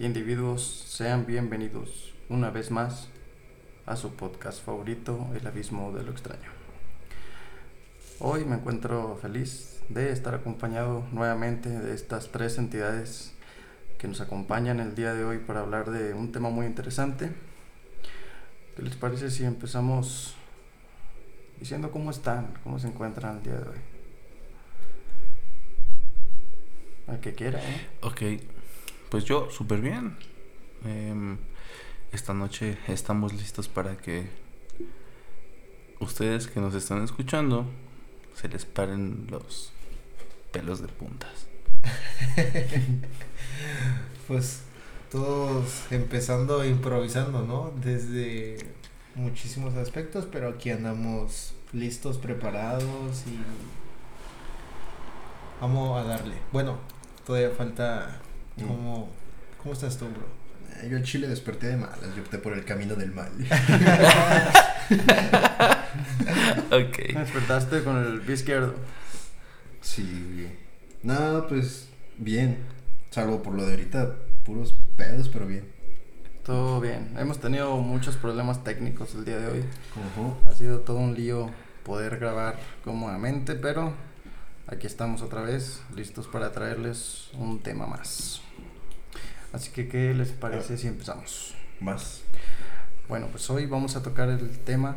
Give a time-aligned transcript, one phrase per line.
[0.00, 3.08] individuos, sean bienvenidos una vez más
[3.84, 6.48] a su podcast favorito, El Abismo de lo Extraño.
[8.18, 13.34] Hoy me encuentro feliz de estar acompañado nuevamente de estas tres entidades
[13.98, 17.30] que nos acompañan el día de hoy para hablar de un tema muy interesante.
[18.76, 20.34] ¿Qué les parece si empezamos
[21.58, 23.78] diciendo cómo están, cómo se encuentran el día de hoy?
[27.06, 27.88] Al que quiera, ¿eh?
[28.00, 28.22] Ok,
[29.10, 30.16] pues yo súper bien.
[30.84, 31.36] Em,
[32.12, 34.28] esta noche estamos listos para que
[35.98, 37.66] ustedes que nos están escuchando
[38.34, 39.72] se les paren los
[40.52, 41.46] pelos de puntas.
[44.28, 44.62] pues
[45.10, 47.72] todos empezando improvisando, ¿no?
[47.82, 48.58] Desde
[49.14, 53.38] muchísimos aspectos, pero aquí andamos listos, preparados y
[55.60, 56.36] vamos a darle.
[56.52, 56.78] Bueno,
[57.26, 58.20] todavía falta
[58.66, 59.08] cómo,
[59.62, 60.26] cómo estás tú, bro.
[60.82, 63.30] Eh, Yo en Chile desperté de malas, yo opté por el camino del mal.
[66.70, 66.98] Ok.
[67.14, 68.74] Despertaste con el pie izquierdo.
[69.80, 70.48] Sí,
[71.02, 72.58] nada, pues bien.
[73.10, 75.64] Salvo por lo de ahorita, puros pedos, pero bien.
[76.44, 77.14] Todo bien.
[77.18, 79.64] Hemos tenido muchos problemas técnicos el día de hoy.
[80.46, 81.50] Ha sido todo un lío
[81.84, 83.92] poder grabar cómodamente, pero
[84.66, 88.42] aquí estamos otra vez, listos para traerles un tema más.
[89.52, 91.54] Así que, ¿qué les parece si empezamos?
[91.80, 92.22] Más.
[93.08, 94.96] Bueno, pues hoy vamos a tocar el tema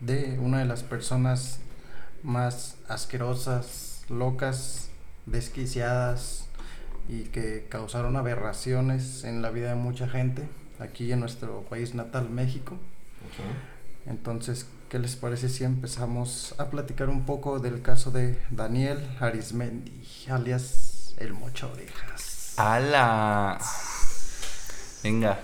[0.00, 1.60] de una de las personas
[2.22, 4.88] más asquerosas, locas,
[5.26, 6.46] desquiciadas
[7.08, 10.48] y que causaron aberraciones en la vida de mucha gente
[10.80, 12.74] aquí en nuestro país natal, México.
[12.74, 14.10] Ujú.
[14.10, 20.04] Entonces, ¿qué les parece si empezamos a platicar un poco del caso de Daniel Arismendi,
[20.28, 22.31] alias el Mocha Orejas?
[22.56, 23.58] ¡Hala!
[25.02, 25.38] Venga.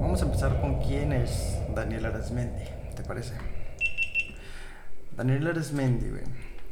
[0.00, 2.64] Vamos a empezar con quién es Daniel Arismendi,
[2.96, 3.34] ¿te parece?
[5.14, 6.24] Daniel Arismendi, güey,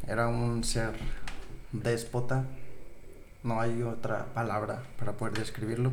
[0.06, 0.93] era un ser
[1.71, 2.44] déspota,
[3.43, 5.93] no hay otra palabra para poder describirlo,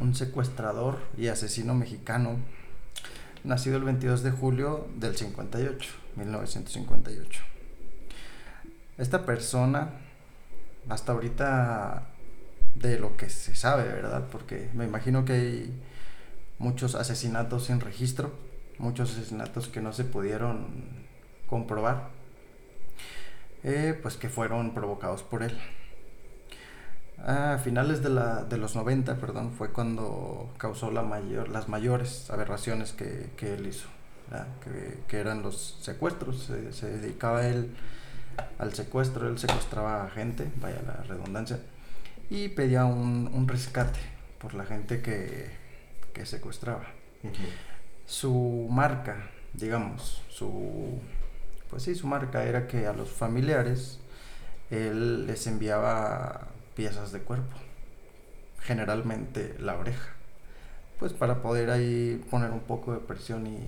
[0.00, 2.36] un secuestrador y asesino mexicano,
[3.44, 7.40] nacido el 22 de julio del 58, 1958.
[8.98, 9.90] Esta persona,
[10.88, 12.08] hasta ahorita,
[12.74, 14.26] de lo que se sabe, ¿verdad?
[14.30, 15.82] Porque me imagino que hay
[16.58, 18.32] muchos asesinatos sin registro,
[18.78, 20.66] muchos asesinatos que no se pudieron
[21.46, 22.10] comprobar,
[23.64, 25.58] eh, pues que fueron provocados por él.
[27.24, 32.30] A finales de, la, de los 90, perdón, fue cuando causó la mayor, las mayores
[32.30, 33.88] aberraciones que, que él hizo,
[34.62, 36.44] que, que eran los secuestros.
[36.44, 37.74] Se, se dedicaba él
[38.58, 41.60] al secuestro, él secuestraba a gente, vaya la redundancia,
[42.30, 43.98] y pedía un, un rescate
[44.38, 45.50] por la gente que,
[46.12, 46.84] que secuestraba.
[48.06, 51.00] Su marca, digamos, su
[51.68, 54.00] pues sí, su marca era que a los familiares
[54.70, 57.56] él les enviaba piezas de cuerpo,
[58.60, 60.12] generalmente la oreja,
[61.00, 63.58] pues para poder ahí poner un poco de presión y,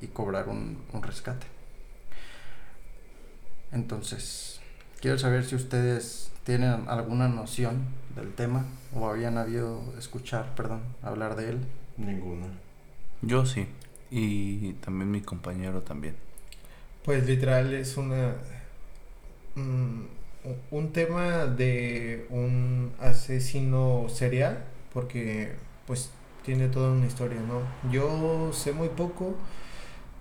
[0.00, 1.44] y cobrar un, un rescate.
[3.72, 4.60] Entonces,
[5.00, 7.84] quiero saber si ustedes tienen alguna noción
[8.14, 8.64] del tema
[8.94, 11.58] o habían habido escuchar, perdón, hablar de él.
[11.96, 12.46] Ninguna.
[13.22, 13.66] Yo sí.
[14.08, 16.14] Y también mi compañero también.
[17.04, 18.36] Pues literal es una
[19.56, 20.15] mm,
[20.70, 25.52] un tema de un asesino serial porque
[25.86, 26.10] pues
[26.44, 27.60] tiene toda una historia, ¿no?
[27.92, 29.34] Yo sé muy poco,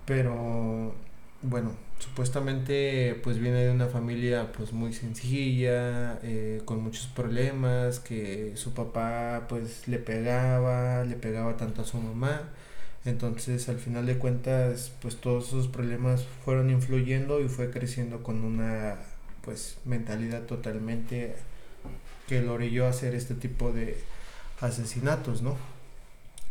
[0.06, 0.94] pero
[1.42, 8.54] bueno, supuestamente pues viene de una familia pues muy sencilla, eh, con muchos problemas, que
[8.56, 12.50] su papá pues le pegaba, le pegaba tanto a su mamá.
[13.06, 18.44] Entonces, al final de cuentas, pues todos esos problemas fueron influyendo y fue creciendo con
[18.44, 18.98] una
[19.46, 21.36] pues mentalidad totalmente
[22.28, 23.98] que lo orilló a hacer este tipo de
[24.60, 25.56] asesinatos, ¿no?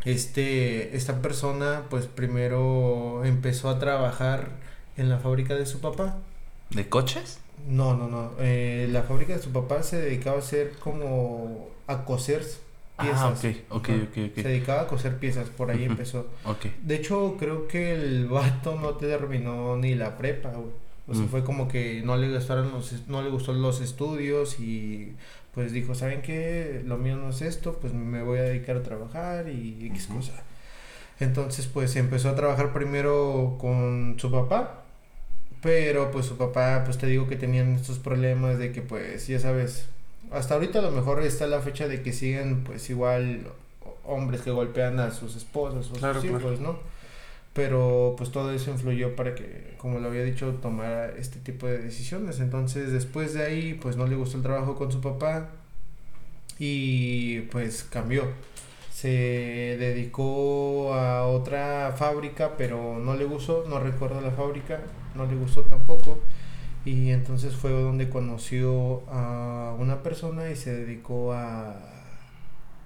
[0.05, 4.51] Este, esta persona pues primero empezó a trabajar
[4.97, 6.19] en la fábrica de su papá.
[6.71, 7.41] ¿De coches?
[7.69, 8.33] No, no, no.
[8.39, 12.45] eh, la fábrica de su papá se dedicaba a hacer como a coser
[13.01, 13.21] piezas.
[13.21, 14.35] Ah, ok, ok, ok, ok.
[14.37, 16.27] Se dedicaba a coser piezas, por ahí empezó.
[16.45, 16.67] Ok.
[16.83, 20.85] De hecho, creo que el vato no terminó ni la prepa, güey.
[21.07, 21.29] O sea, Mm.
[21.29, 25.13] fue como que no le gustaron los, no le gustó los estudios y
[25.53, 26.83] pues dijo, ¿saben qué?
[26.85, 30.17] Lo mío no es esto, pues me voy a dedicar a trabajar y X Ujú.
[30.19, 30.33] cosa.
[31.21, 34.83] Entonces, pues empezó a trabajar primero con su papá,
[35.63, 39.39] pero pues su papá, pues te digo que tenían estos problemas de que, pues, ya
[39.39, 39.87] sabes,
[40.33, 43.47] hasta ahorita a lo mejor está la fecha de que siguen, pues, igual
[44.05, 46.39] hombres que golpean a sus esposas o Claro, sus claro.
[46.49, 46.79] hijos, ¿no?
[47.55, 51.79] Pero pues todo eso influyó para que, como lo había dicho, tomara este tipo de
[51.79, 52.41] decisiones.
[52.41, 55.51] Entonces después de ahí, pues no le gustó el trabajo con su papá
[56.59, 58.25] y pues cambió.
[58.93, 59.09] Se
[59.79, 64.81] dedicó a otra fábrica, pero no le gustó, no recuerdo la fábrica,
[65.15, 66.19] no le gustó tampoco.
[66.85, 71.77] Y entonces fue donde conoció a una persona y se dedicó a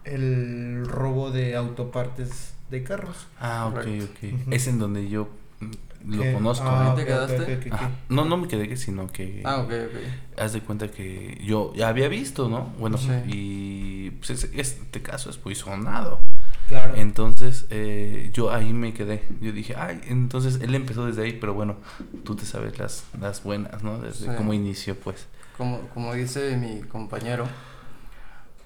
[0.04, 3.26] el robo de autopartes de carros.
[3.40, 4.04] Ah, ok, Correcto.
[4.46, 4.52] ok.
[4.52, 5.28] Es en donde yo
[5.60, 6.66] mm, lo Que- conozco.
[6.68, 6.94] ah, ¿no?
[6.94, 7.70] ¿Te quedaste?
[8.08, 10.38] No, no me quedé, sino que Ah, ok, ok.
[10.40, 12.64] haz de cuenta que yo ya había visto, ¿no?
[12.78, 13.08] Bueno, Sí.
[13.26, 16.20] y pues es- este caso es muy sonado.
[16.68, 16.94] Claro.
[16.96, 19.22] Entonces eh, yo ahí me quedé.
[19.40, 21.76] Yo dije, ay, entonces él empezó desde ahí, pero bueno,
[22.24, 23.98] tú te sabes las, las buenas, ¿no?
[24.00, 24.30] Desde Sí.
[24.36, 25.26] cómo inició, pues.
[25.56, 27.48] Como, como dice mi compañero,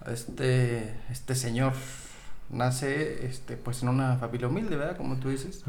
[0.06, 1.72] este, este señor
[2.52, 4.96] nace este, pues en una familia humilde, ¿verdad?
[4.96, 5.64] Como tú dices,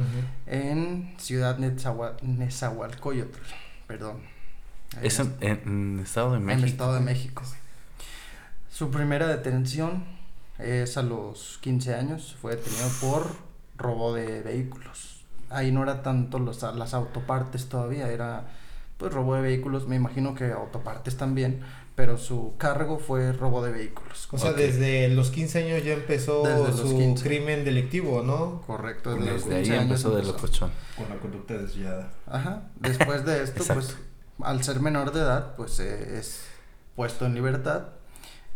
[0.45, 3.37] en Ciudad Nezahual- Nezahualcóyotl,
[3.87, 4.17] perdón.
[5.01, 6.63] Es en, en- en Estado de en México.
[6.65, 7.43] el Estado de México.
[8.71, 10.03] Su primera detención
[10.59, 13.27] es a los 15 años, fue detenido por
[13.77, 15.23] robo de vehículos.
[15.49, 18.45] Ahí no era tanto los, las autopartes todavía, era
[18.97, 21.61] pues robo de vehículos, me imagino que autopartes también,
[21.95, 24.27] pero su cargo fue robo de vehículos.
[24.31, 24.57] O sea, Ok.
[24.57, 27.23] desde los 15 años ya empezó Desde los su 15.
[27.23, 28.61] crimen delictivo, ¿no?
[28.65, 30.33] Correcto, desde los Desde ahí 15 años empezó de empezó.
[30.35, 30.71] locochón.
[30.97, 32.11] Con la conducta desviada.
[32.27, 33.95] Ajá, después de esto, pues
[34.41, 36.43] al ser menor de edad, pues eh, es
[36.95, 37.83] puesto en libertad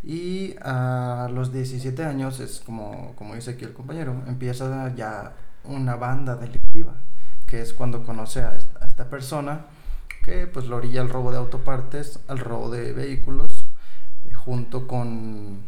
[0.03, 5.95] y a los 17 años es como, como dice aquí el compañero, empieza ya una
[5.95, 6.93] banda delictiva,
[7.45, 9.65] que es cuando conoce a esta, a esta persona
[10.27, 13.65] que pues lo orilla al robo de autopartes, al robo de vehículos,
[14.25, 15.61] eh, junto con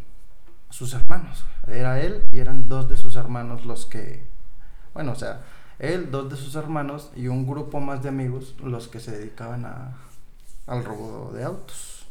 [0.69, 1.45] sus hermanos.
[1.65, 4.25] Era él y eran dos de sus hermanos los que,
[4.93, 5.43] bueno, o sea,
[5.79, 9.63] él, dos de sus hermanos y un grupo más de amigos los que se dedicaban
[9.65, 9.93] a,
[10.67, 12.05] al robo de autos.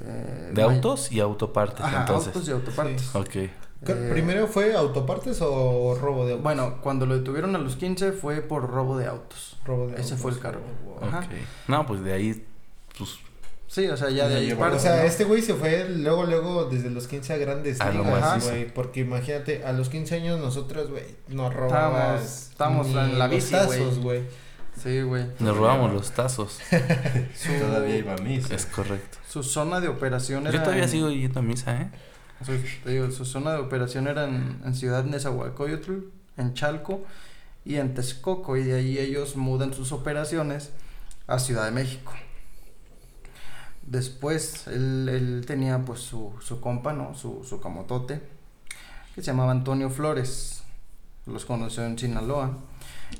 [0.00, 2.28] Eh, De autos y autopartes, Ajá, entonces.
[2.34, 3.02] autos y autopartes.
[3.02, 3.18] Sí.
[3.18, 3.50] Ok.
[3.84, 6.42] ¿Qué- Eh, ¿Primero fue autopartes o robo de autos?
[6.44, 9.56] Bueno, cuando lo detuvieron a los 15 fue por robo de autos.
[9.64, 10.18] robo de ese autos.
[10.20, 10.62] fue el cargo.
[10.84, 11.08] Wow.
[11.08, 11.18] Ajá.
[11.20, 11.32] Ok.
[11.68, 12.44] No, pues de ahí,
[12.98, 13.10] pues,
[13.68, 15.02] Sí, o sea, ya de ahí llevó- O sea, ¿no?
[15.04, 18.66] este güey se fue luego, luego, desde los 15 a grandes A lo ligas, güey.
[18.70, 21.50] Porque imagínate, a los 15 años nosotros, güey, nos
[22.50, 24.18] estábamos ni en la los bici, tazos, güey.
[24.18, 24.22] güey.
[24.82, 25.24] Sí, güey.
[25.38, 26.58] nos robamos los tazos.
[27.34, 28.54] Su, Todavía iba a misa.
[28.54, 29.18] Es correcto.
[29.28, 31.90] su zona de operación era Yo todavía en- sigo yendo a misa, ¿eh?
[32.44, 35.92] Su, digo, su zona de operación era en, Ciudad Nezahualcóyotl,
[36.36, 37.04] en Chalco
[37.64, 40.70] y en Texcoco, y de ahí ellos mudan sus operaciones
[41.26, 42.12] a Ciudad de México.
[43.82, 47.14] Después él, él tenía pues su, su compa, ¿no?
[47.14, 48.20] Su, su camotote,
[49.14, 50.62] que se llamaba Antonio Flores.
[51.26, 52.58] Los conoció en Sinaloa.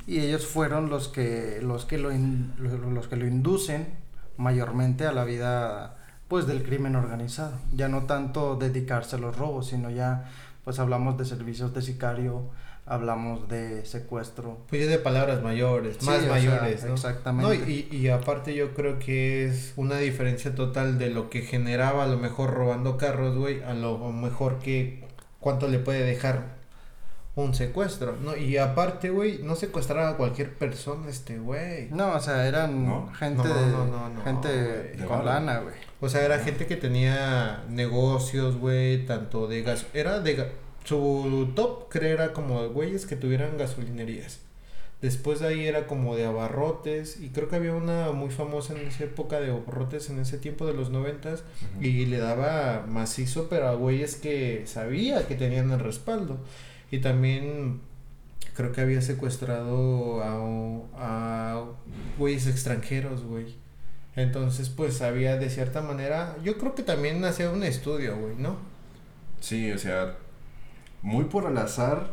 [0.07, 3.95] Y ellos fueron los que, los que, lo- los que lo inducen
[4.37, 6.02] mayormente a la vida
[6.33, 7.53] pues del crimen organizado.
[7.75, 10.31] Ya no tanto dedicarse a los robos, sino ya
[10.65, 12.45] pues hablamos de servicios de sicario,
[12.87, 14.57] hablamos de secuestro.
[14.71, 16.95] Pues ya de palabras mayores, Sí, más o sea, mayores, ¿no?
[16.95, 17.59] exactamente.
[17.59, 22.05] No, y, y aparte yo creo que es una diferencia total de lo que generaba
[22.05, 25.05] a lo mejor robando carros, güey, a lo mejor que
[25.39, 26.62] cuánto le puede dejar
[27.35, 28.37] un secuestro, ¿no?
[28.37, 31.89] Y aparte, güey, no secuestraba a cualquier persona este güey.
[31.91, 34.49] No, o sea, eran No, gente no, de no, no, no, gente.
[34.49, 35.75] De con lana, güey.
[36.01, 39.87] O sea, era gente que tenía negocios, güey, tanto de gas.
[39.95, 40.37] Era de.
[40.39, 40.49] ga-
[40.85, 44.41] Su top, creo, era como de güeyes que tuvieran gasolinerías.
[45.01, 47.19] Después de ahí era como de abarrotes.
[47.21, 50.67] Y creo que había una muy famosa en esa época de abarrotes, en ese tiempo
[50.67, 51.45] de los noventas.
[51.81, 56.39] Y le daba macizo, pero a güeyes que sabía que tenían el respaldo.
[56.93, 57.81] Y también
[58.55, 61.65] creo que había secuestrado a, a
[62.19, 63.57] güeyes extranjeros, güey.
[64.15, 66.37] Entonces, pues había de cierta manera.
[66.45, 68.59] Yo creo que también hacía un estudio, güey, ¿no?
[69.41, 70.17] Sí, o sea,
[71.01, 72.11] muy por al azar.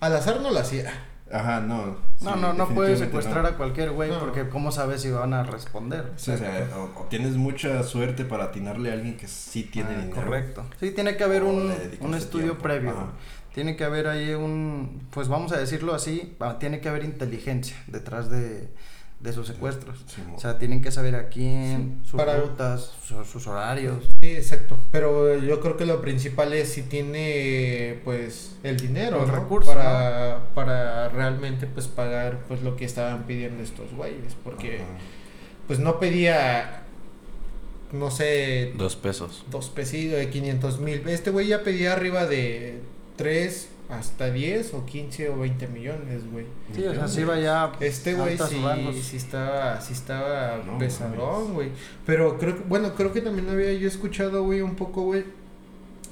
[0.00, 0.90] Al azar no lo hacía.
[1.32, 1.86] Ajá, no.
[2.20, 3.48] No, sí, no, no puedes secuestrar no.
[3.48, 4.20] a cualquier güey No.
[4.20, 6.12] porque cómo sabes si van a responder.
[6.16, 9.90] Sí, o sea, o, o tienes mucha suerte para atinarle a alguien que sí tiene
[9.90, 10.14] Ah, dinero.
[10.22, 10.64] Correcto.
[10.78, 12.62] Sí, tiene que haber un, un estudio tiempo.
[12.62, 12.90] previo.
[12.90, 13.06] Ajá.
[13.54, 17.76] Tiene que haber ahí un, pues vamos a decirlo así, va- tiene que haber inteligencia
[17.86, 18.68] detrás de,
[19.26, 19.98] de sus secuestros.
[20.06, 24.04] Sí, O sea, tienen que saber a quién, Sí, sus para- rutas, su- sus horarios.
[24.20, 24.78] Sí, exacto.
[24.92, 29.34] Pero yo creo que lo principal es si tiene pues el dinero, El ¿no?
[29.34, 34.34] recurso, para, para realmente pues pagar pues lo que estaban pidiendo estos güeyes.
[34.42, 34.84] Porque Ajá.
[35.66, 36.82] pues no pedía,
[37.92, 39.44] no sé, Dos pesos.
[39.50, 41.06] dos pesitos de 500 mil.
[41.08, 42.80] Este güey ya pedía arriba de
[43.16, 46.46] 3 hasta 10 o 15 o 20 millones, güey.
[46.74, 51.54] Sí, o sea, sí va ya Este güey sí, sí estaba, sí estaba No pesadón,
[51.54, 51.70] güey.
[52.04, 55.24] Pero creo que, bueno, creo que también había yo escuchado, güey, un poco, güey,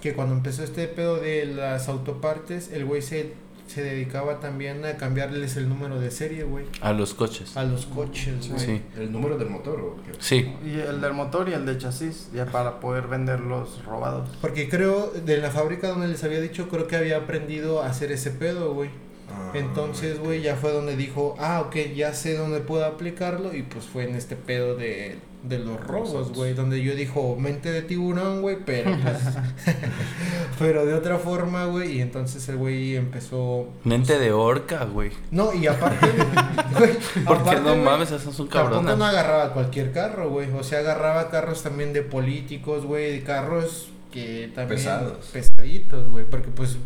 [0.01, 3.33] que cuando empezó este pedo de las autopartes, el güey se,
[3.75, 7.57] se dedicaba también a cambiarles el número de serie, güey, A los coches.
[7.57, 8.61] a los coches, güey.
[8.61, 8.83] Sí.
[8.97, 10.13] ¿El número del motor o qué?
[10.21, 10.55] Sí.
[10.65, 14.29] Y el del motor y el de chasis, ya para poder venderlos robados.
[14.41, 18.13] Porque creo, de la fábrica donde les había dicho, creo que había aprendido a hacer
[18.13, 18.91] ese pedo, güey.
[19.29, 23.55] Ah, Entonces, güey, ya fue donde dijo, ah, ok, ya sé dónde puedo aplicarlo.
[23.55, 26.55] Y pues fue en este pedo de, de los robos, güey.
[26.55, 29.77] Donde yo dijo, mente de tiburón, güey, pero pues,
[30.59, 31.99] pero de otra forma, güey.
[31.99, 33.69] Y entonces el güey empezó.
[33.85, 35.11] Mente de orca, güey.
[35.31, 36.07] No, y aparte,
[36.79, 36.91] güey.
[37.27, 38.99] Porque aparte, no mames, esas son Tampoco cabronas.
[38.99, 40.51] no agarraba cualquier carro, güey.
[40.53, 43.13] O sea, agarraba carros también de políticos, güey.
[43.13, 44.79] de Carros que también.
[44.79, 45.27] Pesados.
[45.33, 46.25] Pesaditos, güey.
[46.25, 46.77] Porque pues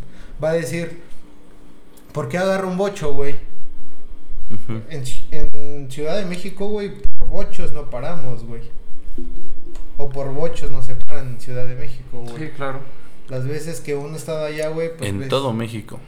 [0.42, 1.00] va a decir,
[2.12, 3.36] ¿por qué agarra un bocho, güey?
[4.90, 8.62] En, en Ciudad de México, güey, por bochos no paramos, güey.
[9.96, 12.36] O por bochos no se paran en Ciudad de México, güey.
[12.38, 12.80] Sí, claro.
[13.28, 15.98] Las veces que uno ha estado allá, güey, pues en ves- todo México.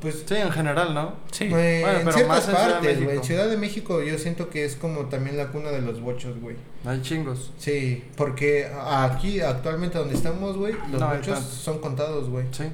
[0.00, 1.12] Pues Sí, en general, ¿no?
[1.30, 1.48] Sí.
[1.48, 3.22] Bueno, en pero ciertas más en Ciudad de partes, güey.
[3.22, 6.56] Ciudad de México yo siento que es como también la cuna de los bochos, güey.
[6.86, 7.52] Hay chingos.
[7.58, 12.46] Sí, porque aquí actualmente donde estamos, güey, los No bochos son contados, güey.
[12.52, 12.64] Sí.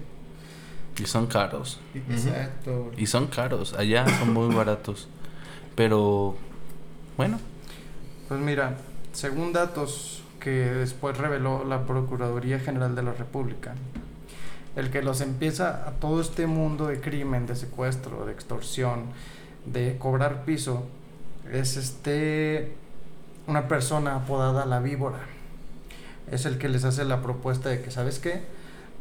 [0.99, 1.81] Y son caros.
[1.95, 2.91] Exacto.
[2.97, 3.75] Y son caros.
[3.75, 5.09] Allá son muy baratos.
[5.75, 6.37] Pero,
[7.17, 7.39] bueno.
[8.29, 8.79] Pues mira,
[9.13, 13.75] según datos que después reveló la Procuraduría General de la República,
[14.75, 19.07] el que los empieza a todo este mundo de crimen, de secuestro, de extorsión,
[19.65, 20.87] de cobrar piso,
[21.53, 22.75] es este
[23.47, 25.21] una persona apodada la víbora.
[26.31, 28.43] Es el que les hace la propuesta de que, ¿sabes qué?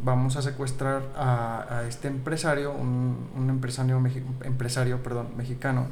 [0.03, 4.01] Vamos a secuestrar a, a este empresario, un, un empresario,
[4.43, 5.87] empresario perdón, mexicano,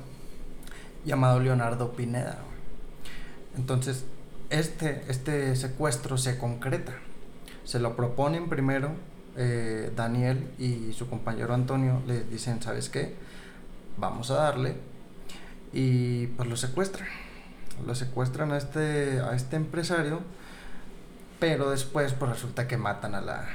[1.05, 2.37] llamado Leonardo Pineda.
[3.55, 4.05] Entonces,
[4.49, 6.93] este, este secuestro se concreta.
[7.63, 8.91] Se lo proponen primero
[9.35, 12.01] eh, Daniel y su compañero Antonio.
[12.05, 13.15] Le dicen, ¿sabes qué?
[13.97, 14.75] Vamos a darle.
[15.71, 17.07] Y pues lo secuestran.
[17.85, 20.21] Lo secuestran a este, a este empresario.
[21.39, 23.47] Pero después pues resulta que matan a la,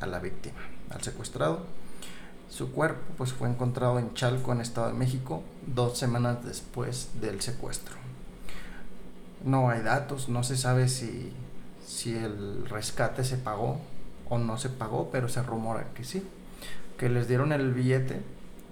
[0.00, 0.58] a la víctima,
[0.90, 1.60] al secuestrado.
[2.50, 7.40] Su cuerpo pues fue encontrado en Chalco, en Estado de México, dos semanas después del
[7.40, 7.96] secuestro.
[9.44, 11.32] No hay datos, no se sabe si,
[11.86, 13.80] si el rescate se pagó
[14.28, 16.22] o no se pagó, pero se rumora que sí.
[16.98, 18.22] Que les dieron el billete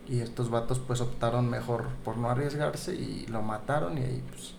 [0.09, 4.54] y estos vatos pues optaron mejor por no arriesgarse y lo mataron y ahí pues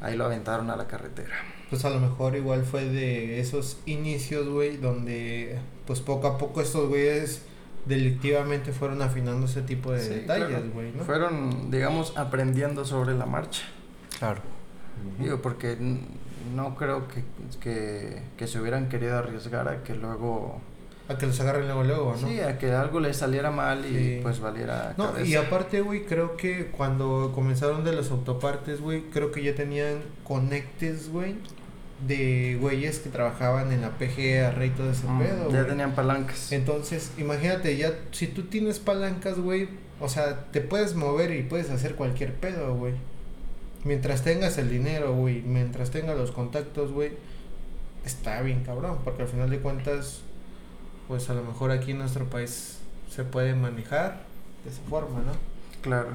[0.00, 1.34] ahí lo aventaron a la carretera.
[1.70, 6.60] Pues a lo mejor igual fue de esos inicios, güey, donde pues poco a poco
[6.60, 7.42] estos güeyes
[7.86, 10.64] delictivamente fueron afinando ese tipo de Sí, detalles, claro.
[10.74, 11.04] güey, ¿no?
[11.04, 13.62] Fueron, digamos, aprendiendo sobre la marcha.
[14.18, 14.40] Claro.
[15.20, 16.00] Digo, porque n-
[16.54, 17.22] no creo que,
[17.60, 20.60] que, que se hubieran querido arriesgar a que luego...
[21.08, 22.26] A que los agarren luego, luego, ¿no?
[22.26, 24.18] Sí, a que algo les saliera mal y Sí.
[24.22, 25.24] pues valiera No, cabeza.
[25.28, 29.98] y aparte, güey, creo que cuando comenzaron de los autopartes, güey, creo que ya tenían
[30.24, 31.36] conectes, güey,
[32.06, 36.52] de güeyes que trabajaban en la PGR y todo ese Mm, pedo, ya tenían palancas.
[36.52, 39.68] Entonces, imagínate, ya, si tú tienes palancas, güey,
[40.00, 42.94] o sea, te puedes mover y puedes hacer cualquier pedo, güey.
[43.84, 47.12] Mientras tengas el dinero, güey, mientras tengas los contactos, güey,
[48.04, 50.20] está bien cabrón, porque al final de cuentas,
[51.08, 52.78] pues a lo mejor aquí en nuestro país
[53.10, 54.24] se puede manejar
[54.64, 55.32] de esa forma, ¿no?
[55.80, 56.10] Claro.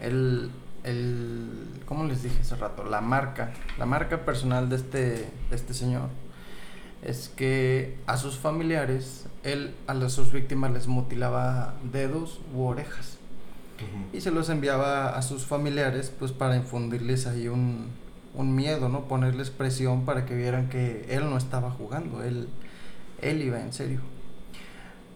[0.00, 0.50] El,
[0.88, 1.50] el,
[1.86, 2.84] ¿cómo les dije hace rato?
[2.84, 6.08] La marca, la marca personal de este, de este señor
[7.02, 13.18] es que a sus familiares, él a las, sus víctimas les mutilaba dedos u orejas
[14.12, 17.90] y se los enviaba a sus familiares pues para infundirles ahí un,
[18.34, 19.06] un miedo, ¿no?
[19.06, 22.48] Ponerles presión para que vieran que él no estaba jugando, él,
[23.22, 24.00] él iba en serio.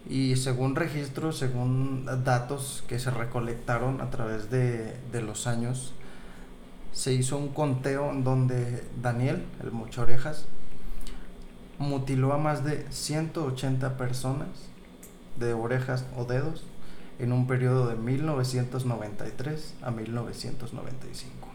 [0.08, 5.94] Y según registros, según datos que se recolectaron a través de, de los años,
[6.92, 10.46] se hizo un conteo en donde Daniel, el mucho orejas,
[11.78, 14.48] mutiló a más de 180 personas
[15.36, 16.64] de orejas o dedos
[17.18, 21.48] en un periodo de 1993 a 1995.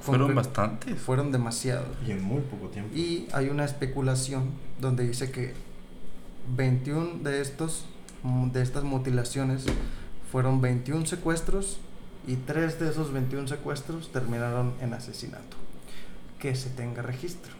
[0.00, 1.00] Fue un Fueron bastantes.
[1.00, 1.88] Fueron demasiados.
[2.06, 2.94] Y en muy poco tiempo.
[2.94, 4.50] Y hay una especulación
[4.80, 5.54] donde dice que
[6.48, 7.86] 21 de estos
[8.22, 9.64] mm, de estas mutilaciones
[10.30, 11.78] fueron 21 secuestros
[12.26, 15.56] y 3 de esos 21 secuestros terminaron en asesinato.
[16.38, 17.52] Que se tenga registro,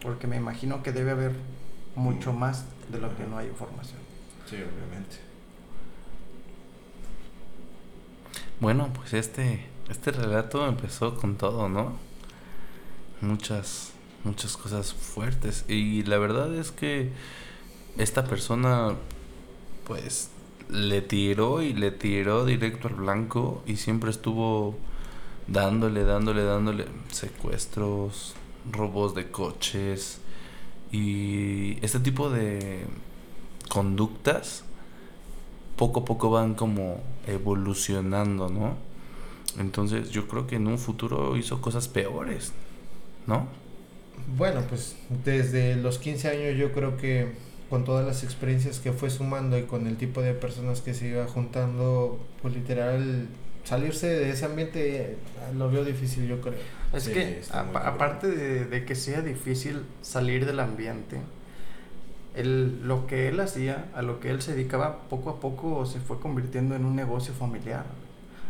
[0.00, 1.32] porque me imagino que debe haber
[1.94, 2.38] mucho Mm.
[2.38, 3.98] más de lo que no hay información.
[4.48, 5.16] Sí, obviamente.
[8.60, 11.98] Bueno, pues este, este relato empezó con todo, ¿no?
[13.20, 15.64] Muchas, muchas cosas fuertes.
[15.68, 17.12] Y la verdad es que
[17.98, 18.94] esta persona,
[19.86, 20.30] pues,
[20.68, 24.76] le tiró y le tiró directo al blanco y siempre estuvo
[25.46, 28.34] dándole, dándole, dándole secuestros,
[28.70, 30.20] robos de coches
[30.90, 32.86] y este tipo de
[33.68, 34.64] conductas
[35.76, 38.76] poco a poco van como evolucionando, ¿no?
[39.58, 42.52] Entonces yo creo que en un futuro hizo cosas peores,
[43.26, 43.48] ¿no?
[44.36, 47.32] Bueno, pues desde los 15 años yo creo que
[47.74, 51.08] con todas las experiencias que fue sumando y con el tipo de personas que se
[51.08, 53.26] iba juntando, pues literal
[53.64, 55.16] salirse de ese ambiente eh,
[55.56, 56.54] lo veo difícil yo creo.
[56.92, 57.82] Es Sí, que cabrón.
[57.84, 61.18] aparte de, de que sea difícil salir del ambiente,
[62.36, 65.98] el, lo que él hacía, a lo que él se dedicaba, poco a poco se
[65.98, 67.86] fue convirtiendo en un negocio familiar.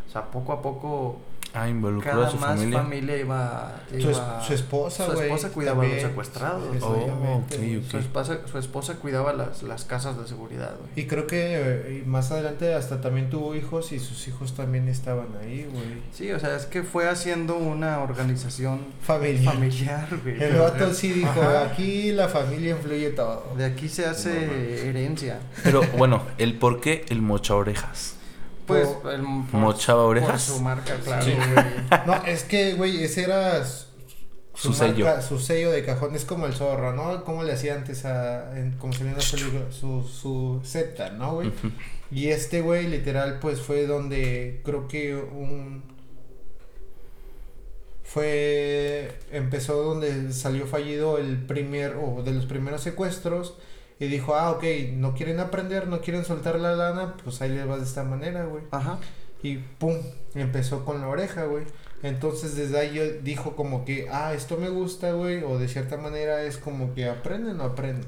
[0.07, 1.19] O sea, poco a poco
[1.57, 2.83] Ah, involucró a cada su más familia.
[2.83, 3.73] familia iba...
[3.89, 6.09] Su, es- iba- su esposa, su esposa cuidaba a los también.
[6.11, 6.65] secuestrados.
[6.73, 7.57] Sí, Oh, obviamente.
[7.79, 7.91] ok, ok.
[7.93, 10.91] Su esposa, su esposa cuidaba las, las casas de seguridad, güey.
[10.97, 14.89] Y creo que eh, y más adelante hasta también tuvo hijos y sus hijos también
[14.89, 16.03] estaban ahí, güey.
[16.13, 19.53] Sí, o sea, es que fue haciendo una organización Familia.
[19.53, 20.43] familiar, güey.
[20.43, 21.67] El vato sí dijo, Ajá.
[21.67, 23.55] aquí la familia influye todo.
[23.57, 24.53] De aquí se hace No
[24.89, 25.39] herencia.
[25.63, 28.17] Pero bueno, el por qué el mocha orejas.
[28.66, 30.47] Pues, Por- el, ¿Mochaba orejas?
[30.49, 31.33] Por su marca, claro, Sí.
[31.33, 31.66] güey.
[32.06, 33.85] No, es que, güey, ese era su,
[34.54, 35.04] Su sello.
[35.04, 36.14] marca- su sello de cajón.
[36.14, 37.25] Es como el zorro, ¿no?
[37.25, 38.56] Como le hacía antes a.
[38.59, 39.21] En, como salía en.
[39.21, 41.52] Su, su Z, ¿no, güey?
[42.11, 45.83] Y este, güey, literal, pues fue donde creo que un.
[48.03, 49.12] Fue.
[49.33, 51.96] Empezó donde salió fallido el primer.
[51.96, 53.57] O de los primeros secuestros.
[54.00, 57.66] Y dijo, ah, ok, no quieren aprender, no quieren soltar la lana, pues ahí les
[57.66, 58.64] vas de esta manera, güey.
[58.70, 58.98] Ajá.
[59.42, 59.94] Y pum,
[60.35, 61.64] empezó con la oreja, güey.
[62.02, 65.42] Entonces desde ahí yo dijo como que, ah, esto me gusta, güey.
[65.44, 68.07] O de cierta manera es como que aprenden o aprenden.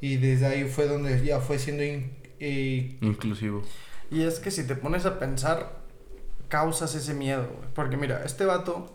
[0.00, 1.84] Y desde ahí fue donde ya fue siendo...
[1.84, 3.62] in- eh, Inclusivo.
[4.10, 5.80] Y es que si te pones a pensar,
[6.48, 7.68] causas ese miedo, güey.
[7.74, 8.90] Porque mira, este vato,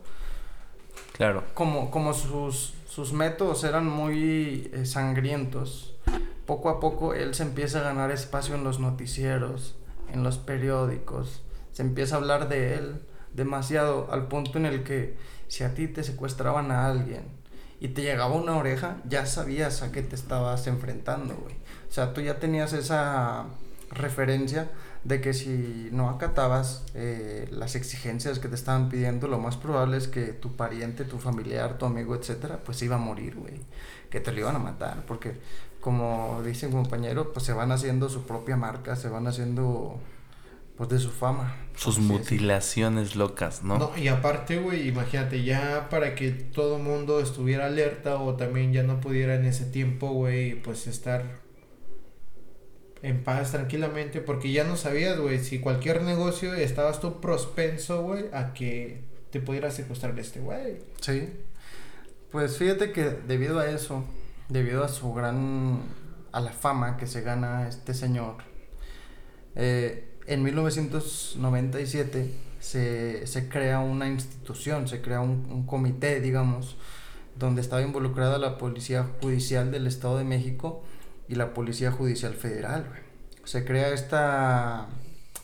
[1.53, 5.95] Como, como sus, sus métodos eran muy eh, sangrientos,
[6.45, 9.75] poco a poco él se empieza a ganar espacio en los noticieros,
[10.13, 11.43] en los periódicos.
[11.71, 13.01] Se empieza a hablar de él
[13.33, 17.23] demasiado al punto en el que si a ti te secuestraban a alguien
[17.79, 21.55] y te llegaba una oreja, ya sabías a qué te estabas enfrentando, güey.
[21.89, 23.45] O sea, tú ya tenías esa
[23.91, 24.69] referencia
[25.07, 29.95] de que si no acatabas eh, las exigencias que te estaban pidiendo, lo más probable
[29.95, 33.61] es que tu pariente, tu familiar, tu amigo, etcétera, pues iba a morir, güey.
[34.09, 35.39] Que te lo iban a matar, porque
[35.79, 39.97] como dice un compañero, pues se van haciendo su propia marca, se van haciendo
[40.75, 41.55] pues de su fama.
[41.77, 43.77] Sus mutilaciones locas, ¿no?
[43.77, 43.97] ¿no?
[43.97, 48.99] y aparte, güey, imagínate, ya para que todo mundo estuviera alerta o también ya no
[48.99, 51.46] pudiera en ese tiempo, güey, pues estar
[53.01, 58.25] en paz tranquilamente, porque ya no sabías, güey, si cualquier negocio estabas tú prospenso, güey,
[58.33, 60.79] a que te pudiera secuestrar este güey.
[61.01, 61.29] Sí.
[62.31, 64.03] Pues fíjate que debido a eso,
[64.49, 65.81] debido a su gran.
[66.31, 68.35] a la fama que se gana este señor,
[69.55, 76.75] eh, en 1997 se, se crea una institución, se crea un, un comité, digamos,
[77.35, 80.83] donde estaba involucrada la Policía Judicial del Estado de México
[81.27, 82.85] y la Policía Judicial Federal.
[82.87, 83.01] güey.
[83.43, 84.87] Se crea esta,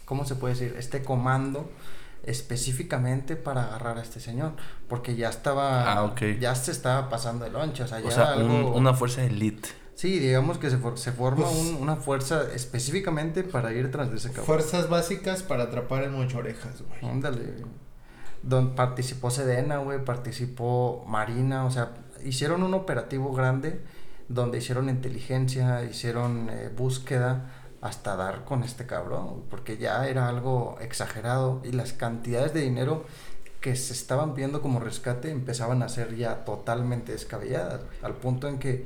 [0.05, 0.75] ¿cómo se puede decir?
[0.77, 1.69] Este comando
[2.23, 4.53] específicamente para agarrar a este señor,
[4.87, 6.21] porque ya estaba, Ah, ok.
[6.39, 9.69] ya se estaba pasando de loncha, o sea, ya o sea, un- una fuerza elite.
[9.95, 14.09] Sí, digamos que se, for- se forma Pues- un- una fuerza específicamente para ir tras
[14.09, 14.45] de ese cabrón.
[14.47, 17.11] Fuerzas básicas para atrapar en ocho orejas, güey.
[17.11, 17.55] Ándale.
[18.41, 21.91] Don, participó Sedena, güey, participó Marina, o sea,
[22.25, 23.81] hicieron un operativo grande
[24.29, 30.77] donde hicieron inteligencia, hicieron eh, búsqueda hasta dar con este cabrón, porque ya era algo
[30.79, 33.05] exagerado y las cantidades de dinero
[33.59, 38.47] que se estaban pidiendo como rescate empezaban a ser ya totalmente descabelladas, güey, al punto
[38.47, 38.85] en que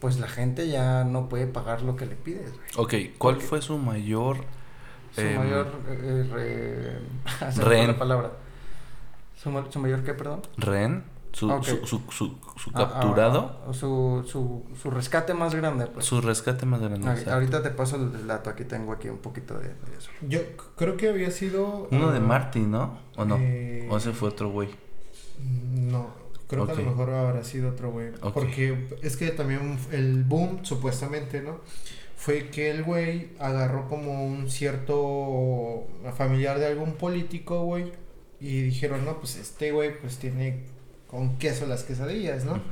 [0.00, 3.10] pues la gente ya no puede pagar lo que le pides, güey.
[3.10, 4.38] Ok, ¿cuál fue su mayor
[5.14, 5.66] Su Em, mayor.
[5.88, 7.50] Eh, re...
[7.52, 7.86] se me fue Rehén.
[7.88, 8.32] la palabra.
[9.36, 10.42] ¿Su, su mayor qué, perdón?
[10.56, 11.64] Rehén, su, Ok.
[11.64, 16.04] su, su, su, su Ah, ah, capturado, ah, su, su, su rescate más grande, pues.
[16.04, 17.06] su rescate más grande.
[17.08, 20.10] Ah, ahorita te paso el dato, aquí tengo aquí un poquito de, de eso.
[20.28, 20.40] Yo
[20.76, 21.88] creo que había sido.
[21.90, 22.98] Uno de ah, Martin, ¿no?
[23.16, 23.36] ¿O no?
[23.38, 24.68] eh, ¿O ese fue otro güey?
[25.74, 26.08] No,
[26.48, 28.10] creo que a lo mejor habrá sido otro güey.
[28.34, 31.60] Porque es que también el boom, supuestamente, ¿no?
[32.16, 37.92] Fue que el güey agarró como un cierto familiar de algún político, güey.
[38.40, 40.64] Y dijeron, no, pues este güey, pues tiene
[41.10, 42.62] con queso las quesadillas, ¿no?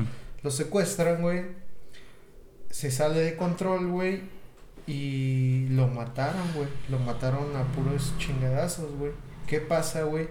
[0.43, 1.43] Lo secuestran, güey.
[2.71, 4.21] Se sale de control, güey.
[4.87, 6.69] Y lo mataron, güey.
[6.89, 9.11] Lo mataron a puros chingadazos, güey.
[9.49, 10.29] ¿Qué pasa, güey?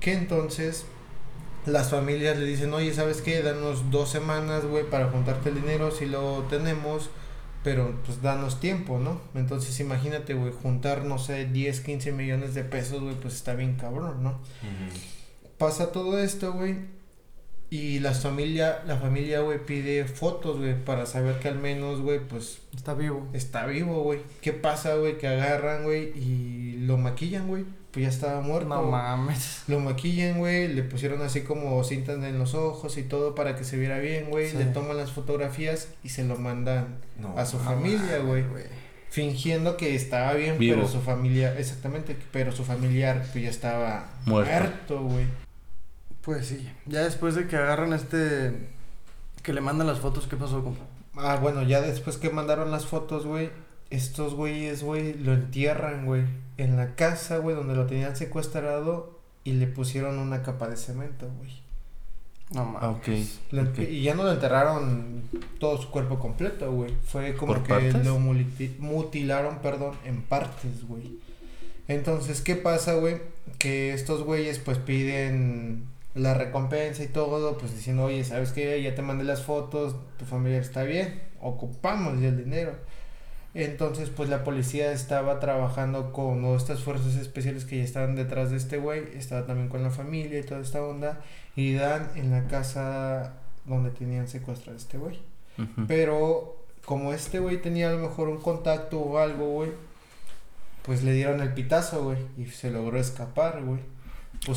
[0.00, 0.86] Que entonces
[1.66, 3.42] las familias le dicen, oye, ¿sabes qué?
[3.42, 7.10] Danos dos semanas, güey, para juntarte el dinero si lo tenemos.
[7.62, 9.20] Pero pues danos tiempo, ¿no?
[9.34, 13.74] Entonces imagínate, güey, juntar, no sé, 10, 15 millones de pesos, güey, pues está bien
[13.74, 14.40] cabrón, ¿no?
[15.58, 16.76] pasa todo esto, güey.
[17.78, 22.20] Y la familia, la familia, güey, pide fotos, güey, para saber que al menos, güey,
[22.20, 23.26] pues Está vivo.
[23.32, 24.20] está vivo, güey.
[24.40, 25.18] ¿Qué pasa, güey?
[25.18, 27.64] Que agarran, güey, y lo maquillan, güey.
[27.90, 28.68] Pues ya estaba muerto.
[28.68, 29.62] No mames.
[29.68, 33.64] Lo maquillan, güey, le pusieron así como cintas en los ojos y todo para que
[33.64, 34.50] se viera bien, güey.
[34.50, 34.56] Sí.
[34.58, 37.36] Le toman las fotografías y se lo mandan No.
[37.38, 38.44] a su No familia, güey.
[39.10, 40.76] Fingiendo que estaba bien, Vivo.
[40.76, 44.50] pero su familia, exactamente, pero su familiar pues ya estaba Muerto.
[44.52, 45.24] muerto, güey.
[46.26, 46.68] Pues sí.
[46.84, 48.52] Ya después de que agarran este.
[49.42, 50.84] Que le mandan las fotos, ¿qué pasó, compa?
[51.16, 53.48] Ah, bueno, ya después que mandaron las fotos, güey,
[53.88, 56.24] estos güeyes, güey, lo entierran, güey,
[56.58, 61.30] en la casa, güey, donde lo tenían secuestrado y le pusieron una capa de cemento,
[61.38, 61.62] güey.
[62.52, 62.82] No mames.
[62.82, 63.08] Ah, ok.
[63.52, 63.88] Lo ent- ok.
[63.88, 65.22] Y ya no lo enterraron
[65.58, 66.92] todo su cuerpo completo, güey.
[67.04, 68.04] Fue como ¿Por que partes?
[68.04, 71.18] lo mutilaron, perdón, en partes, güey.
[71.88, 73.22] Entonces, ¿qué pasa, güey?
[73.58, 75.84] Que estos güeyes, pues, piden
[76.16, 78.82] la recompensa y todo, pues, diciendo, oye, ¿sabes qué?
[78.82, 82.74] Ya te mandé las fotos, tu familia está bien, ocupamos ya el dinero.
[83.54, 86.56] Entonces, pues, la policía estaba trabajando con ¿no?
[86.56, 90.38] estas fuerzas especiales que ya estaban detrás de este güey, estaba también con la familia
[90.38, 91.20] y toda esta onda,
[91.54, 95.18] y dan en la casa donde tenían secuestrado a este güey.
[95.86, 99.70] Pero como este güey tenía a lo mejor un contacto o algo, güey,
[100.82, 103.80] pues le dieron el pitazo, güey, y se logró escapar, güey.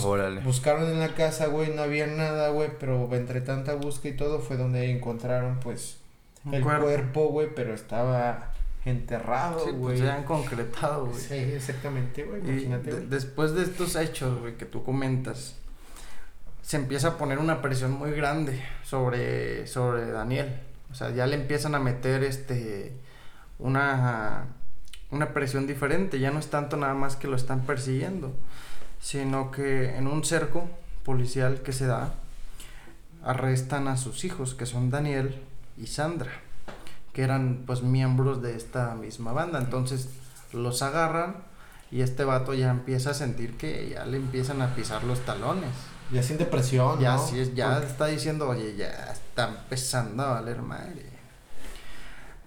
[0.04, 0.42] Órale.
[0.42, 4.40] buscaron en la casa, güey, no había nada, güey, pero entre tanta búsqueda y todo
[4.40, 5.98] fue donde encontraron, pues,
[6.46, 6.84] Un el cuerpo.
[6.86, 8.52] cuerpo, güey, pero estaba
[8.86, 9.96] enterrado, Sí, güey.
[9.98, 11.18] pues ya han concretado, güey.
[11.20, 15.56] Sí, exactamente, güey, imagínate, de- después de estos hechos, güey, que tú comentas,
[16.62, 20.60] se empieza a poner una presión muy grande sobre, sobre Daniel.
[20.92, 22.94] O sea, ya le empiezan a meter este
[23.58, 24.46] una,
[25.12, 26.20] una presión diferente.
[26.20, 28.34] Ya no es tanto nada más que lo están persiguiendo,
[29.00, 30.70] sino que en un cerco
[31.04, 32.14] policial que se da,
[33.24, 35.42] arrestan a sus hijos, que son Daniel
[35.78, 36.32] y Sandra,
[37.14, 39.60] que eran pues miembros de esta misma banda.
[39.60, 40.10] Entonces
[40.54, 41.38] los agarran
[41.92, 45.72] y este vato ya empieza a sentir que ya le empiezan a pisar los talones.
[46.12, 47.28] Ya siente presión, ya ¿no?
[47.28, 51.06] sí es, ya está diciendo, oye, ya está empezando a valer madre.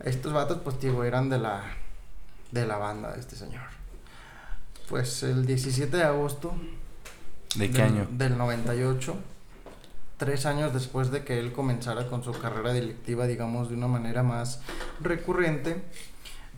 [0.01, 1.63] Estos vatos, pues, digo, eran de la,
[2.51, 3.82] de la banda de este señor.
[4.89, 6.53] Pues el 17 de agosto
[7.55, 8.09] ¿De qué del, año?
[8.11, 9.15] Del 98,
[10.19, 14.23] tres años después de que él comenzara con su carrera delictiva, digamos, de una manera
[14.23, 14.61] más
[15.01, 15.83] recurrente,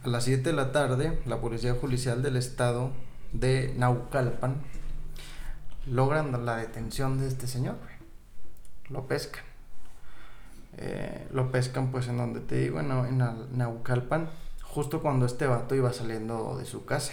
[0.05, 2.91] a las 7 de la tarde, la Policía Judicial del Estado
[3.33, 4.57] de Naucalpan
[5.87, 7.77] logran la detención de este señor.
[8.91, 9.43] Lo pescan.
[10.77, 14.29] Eh, lo pescan, pues, en donde te digo, en, en Nau- Naucalpan,
[14.63, 17.13] justo cuando este vato iba saliendo de su casa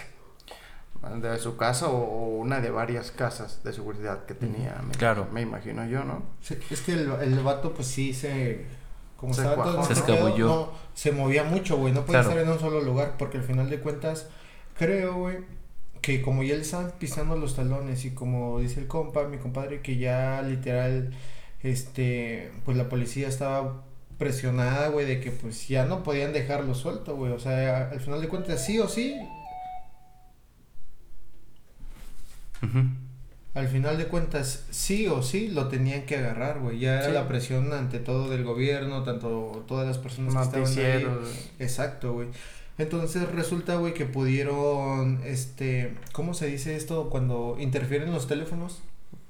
[1.02, 4.80] de su casa o, o una de varias casas de seguridad que tenía.
[4.88, 5.28] Me, Claro.
[5.32, 6.22] Me imagino yo, ¿no?
[6.42, 8.66] Sí, es que el, el vato, pues sí se.
[9.18, 9.84] Como Se estaba todo.
[9.84, 10.46] Se encerrado, escabulló.
[10.48, 11.94] No, se movía mucho, güey.
[11.94, 12.30] No podía Claro.
[12.40, 13.16] estar en un solo lugar.
[13.18, 14.28] Porque al final de cuentas,
[14.78, 15.38] creo, güey,
[16.02, 18.06] que como ya le estaban pisando los talones.
[18.06, 21.12] Y como dice el compa, mi compadre, que ya literal,
[21.64, 22.52] este.
[22.66, 23.84] Pues la policía estaba
[24.18, 27.32] presionada, güey, de que pues ya no podían dejarlo suelto, güey.
[27.32, 29.16] O sea, al final de cuentas, sí o sí.
[33.54, 36.80] Al final de cuentas, sí o sí lo tenían que agarrar, güey.
[36.80, 37.12] Ya era Sí.
[37.14, 41.04] la presión ante todo del gobierno, tanto todas las personas que estaban ahí.
[41.04, 41.50] Noticieros.
[41.60, 42.30] Exacto, güey.
[42.78, 48.82] Entonces resulta, güey, que pudieron, este, ¿cómo se dice esto cuando interfieren los teléfonos?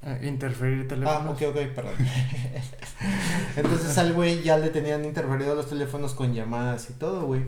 [0.04, 1.22] eh, interferir teléfonos.
[1.26, 1.94] Ah, ok, ok, perdón.
[3.56, 7.42] Entonces al güey ya le tenían interferido los teléfonos con llamadas y todo, güey.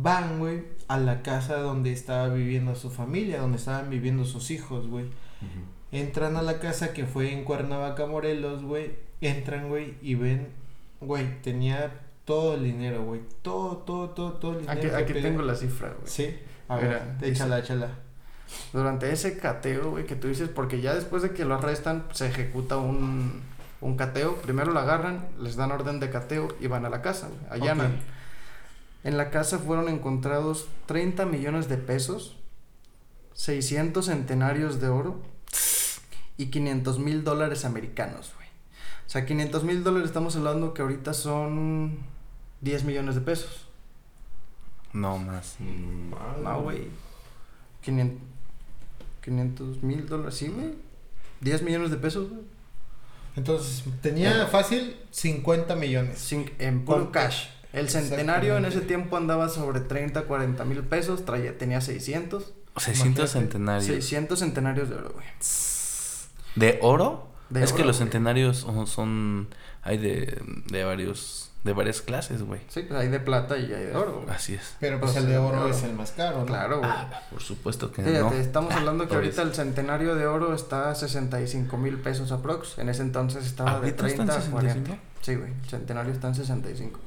[0.00, 4.86] Van, güey, a la casa donde estaba viviendo su familia, donde estaban viviendo sus hijos,
[4.86, 5.06] güey.
[5.06, 5.60] Ujú.
[5.90, 8.92] Entran a la casa que fue en Cuernavaca, Morelos, güey.
[9.20, 10.48] Entran, güey, y ven,
[11.00, 13.22] güey, tenía todo el dinero, güey.
[13.42, 14.78] Todo, todo, todo, todo el dinero.
[14.96, 16.00] Aquí, aquí tengo la cifra, güey.
[16.06, 17.88] Sí, a Mira, ver, dice- échala, échala.
[18.72, 22.28] Durante ese cateo, güey, que tú dices, porque ya después de que lo arrestan, se
[22.28, 23.42] ejecuta un,
[23.80, 24.36] un cateo.
[24.36, 27.86] Primero lo agarran, les dan orden de cateo y van a la casa, güey, allanan.
[27.92, 28.17] Ok.
[29.04, 32.36] En la casa fueron encontrados 30 millones de pesos,
[33.34, 35.20] 600 centenarios de oro
[36.36, 38.48] y 500 mil dólares americanos, güey.
[39.06, 41.98] O sea, 500 mil dólares estamos hablando que ahorita son
[42.60, 43.66] 10 millones de pesos.
[44.92, 45.56] No más.
[46.42, 46.88] No, güey.
[47.82, 50.74] 500 mil dólares, sí, güey.
[51.40, 52.42] 10 millones de pesos, güey.
[53.36, 56.18] Entonces, tenía fácil 50 millones.
[56.18, 57.46] Sin- en puro cash.
[57.72, 61.24] El centenario en ese tiempo andaba sobre 30, 40 mil pesos.
[61.24, 62.52] Traía, tenía 600.
[62.76, 63.26] 600 Imagínate.
[63.28, 63.86] centenarios.
[63.86, 65.26] 600 centenarios de oro, güey.
[66.56, 67.28] ¿De oro?
[67.50, 69.48] De es que los centenarios son, son-
[69.82, 72.60] hay de, de varios de varias clases, güey.
[72.68, 74.34] Sí, pues hay de plata y hay de oro, güey.
[74.34, 74.76] Así es.
[74.78, 75.74] Pero pues Pues, el de oro de oro.
[75.74, 76.46] es el más caro, ¿no?
[76.46, 76.90] Claro, güey.
[76.90, 78.32] Ah, por supuesto que Fíjate, no.
[78.32, 82.78] estamos hablando que Ah, ahorita el centenario de oro está a 65 mil pesos aprox.
[82.78, 84.74] En ese entonces estaba de ¿Ahorita está en 30 a 40.
[84.80, 85.02] 65?
[85.20, 85.50] Sí, güey.
[85.64, 87.00] El centenario está en 65.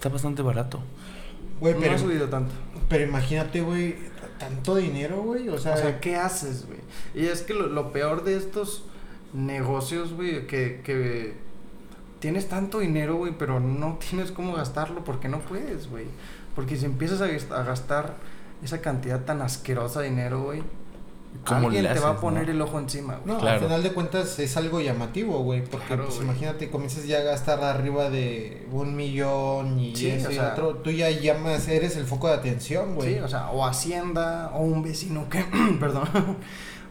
[0.00, 0.80] Está bastante barato.
[1.60, 2.52] Güey, no pero, ha subido tanto.
[2.88, 3.96] pero imagínate, güey,
[4.38, 5.50] tanto dinero, güey.
[5.50, 6.78] O sea, O sea, ¿qué haces, güey?
[7.14, 8.84] Y es que lo, lo peor de estos
[9.34, 11.34] negocios, güey, que, que
[12.18, 16.06] tienes tanto dinero, güey, pero no tienes cómo gastarlo porque no puedes, güey.
[16.54, 17.26] Porque si empiezas a,
[17.60, 18.16] a gastar
[18.64, 20.62] esa cantidad tan asquerosa de dinero, güey,
[21.46, 22.52] ¿Cómo alguien le te va a haces, poner no?
[22.52, 23.26] el ojo encima, güey.
[23.34, 23.54] no, Claro.
[23.58, 25.64] al final de cuentas es algo llamativo, güey.
[25.64, 26.28] Porque Claro, pues güey.
[26.28, 30.52] imagínate, comienzas ya a gastar arriba de un millón y Sí, eso o y sea-
[30.52, 30.76] otro.
[30.76, 33.14] Tú ya llamas, eres el foco de atención, güey.
[33.14, 35.44] Sí, o sea, o Hacienda, o un vecino que,
[35.80, 36.08] perdón,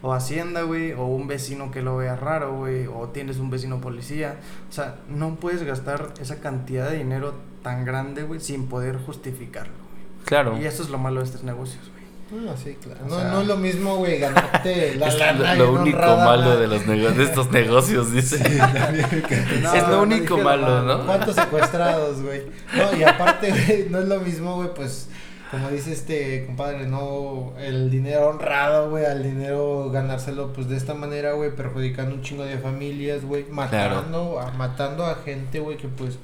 [0.02, 3.80] o Hacienda, güey, o un vecino que lo vea raro, güey, o tienes un vecino
[3.80, 4.36] policía.
[4.68, 9.74] O sea, no puedes gastar esa cantidad de dinero tan grande, güey, sin poder justificarlo.
[9.74, 10.24] güey.
[10.24, 10.58] Claro.
[10.58, 11.99] Y eso es lo malo de estos negocios, güey.
[12.32, 13.00] Ah, sí, claro.
[13.08, 16.24] No, sea- no es lo mismo, güey, ganarte la Es lana lo, lo único honrada,
[16.24, 18.38] malo de los nego- de estos negocios, dice.
[19.62, 21.06] No, es lo no único malo, ¿no?
[21.06, 22.42] ¿Cuántos secuestrados, güey?
[22.76, 25.08] No, y aparte, güey, no es lo mismo, güey, pues,
[25.50, 30.94] como dice este compadre, no, el dinero honrado, güey, al dinero ganárselo, pues, de esta
[30.94, 35.88] manera, güey, perjudicando un chingo de familias, güey, matando, a, matando a gente, güey, que,
[35.88, 36.18] pues,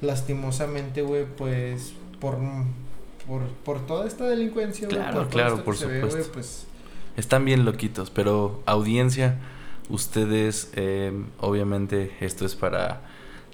[0.00, 2.38] lastimosamente, güey, pues, por,
[3.30, 6.18] por, por toda esta delincuencia, Claro, por todo claro, por se ve, supuesto.
[6.18, 6.66] güey, pues,
[7.16, 9.36] Están bien loquitos, pero audiencia,
[9.88, 13.02] ustedes, eh, obviamente, esto es para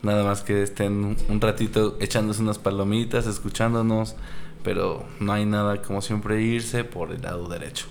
[0.02, 4.16] nada más que estén un- un ratito echándose unas palomitas, escuchándonos,
[4.64, 7.86] pero no hay nada como siempre irse por el lado derecho.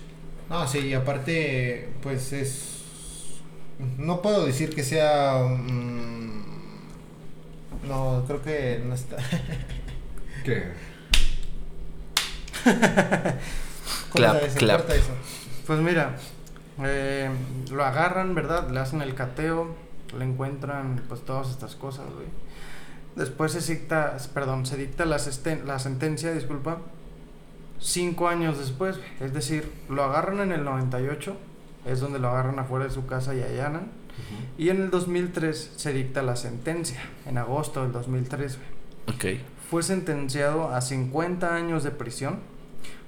[0.50, 2.72] No, sí, y aparte, pues es.
[3.98, 5.44] No puedo decir que sea.
[5.44, 6.42] mm,
[7.88, 9.16] no, creo que no está.
[10.44, 10.64] ¿Qué?
[14.12, 14.90] Clap, eso, clap.
[14.90, 15.12] eso.
[15.66, 16.16] Pues mira,
[16.82, 17.30] eh,
[17.70, 18.70] lo agarran, ¿verdad?
[18.70, 19.74] Le hacen el cateo,
[20.16, 22.26] le encuentran pues todas estas cosas, güey.
[23.14, 25.18] Después se dicta, perdón, se dicta la,
[25.64, 26.78] la sentencia, disculpa,
[27.80, 29.08] cinco años después, güey.
[29.20, 31.36] es decir, lo agarran en el 98,
[31.86, 33.90] es donde lo agarran afuera de su casa y allanan.
[34.56, 39.36] Y en el 2003 se dicta la sentencia, en agosto del 2003, güey.
[39.36, 39.40] Ok.
[39.70, 42.38] Fue sentenciado a 50 años de prisión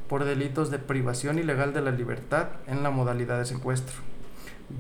[0.09, 3.97] por delitos de privación ilegal de la libertad en la modalidad de secuestro,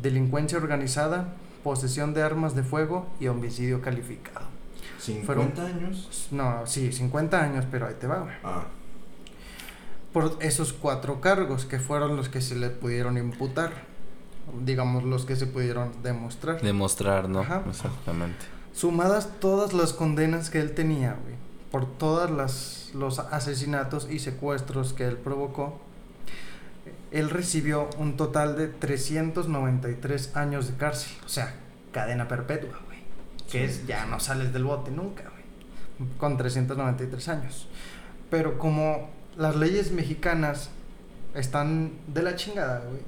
[0.02, 4.46] delincuencia organizada, posesión de armas de fuego y homicidio calificado.
[4.98, 6.28] 50 años.
[6.30, 8.34] No, sí, 50 años, pero ahí te va, güey.
[8.42, 8.64] Ah,
[10.12, 13.72] Por esos cuatro cargos que fueron los que se le pudieron imputar,
[14.64, 16.60] digamos los que se pudieron demostrar.
[16.60, 17.40] Demostrar, ¿no?
[17.40, 17.62] Ajá.
[17.68, 18.46] Exactamente.
[18.72, 21.34] Sumadas todas las condenas que él tenía, güey,
[21.70, 25.80] por todas las los asesinatos y secuestros que él provocó,
[27.10, 31.54] él recibió un total de 393 años de cárcel, o sea,
[31.92, 33.00] cadena perpetua, güey,
[33.50, 37.68] que es ya no sales del bote nunca, güey, con 393 años.
[38.30, 40.70] Pero como las leyes mexicanas
[41.34, 43.00] están de la chingada, güey.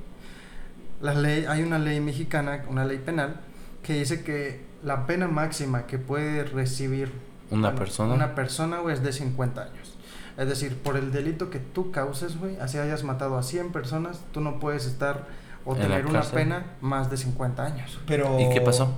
[1.01, 3.41] La ley, hay una ley mexicana, una ley penal,
[3.83, 7.11] que dice que la pena máxima que puede recibir
[7.51, 8.15] Una bueno, persona.
[8.15, 9.95] Una persona, güey, es de 50 años.
[10.37, 14.21] Es decir, por el delito que tú causes, güey, así hayas matado a 100 personas,
[14.33, 15.27] tú no puedes estar
[15.65, 17.99] o tener una pena más de 50 años.
[18.07, 18.39] Pero.
[18.41, 18.95] ¿Y qué pasó?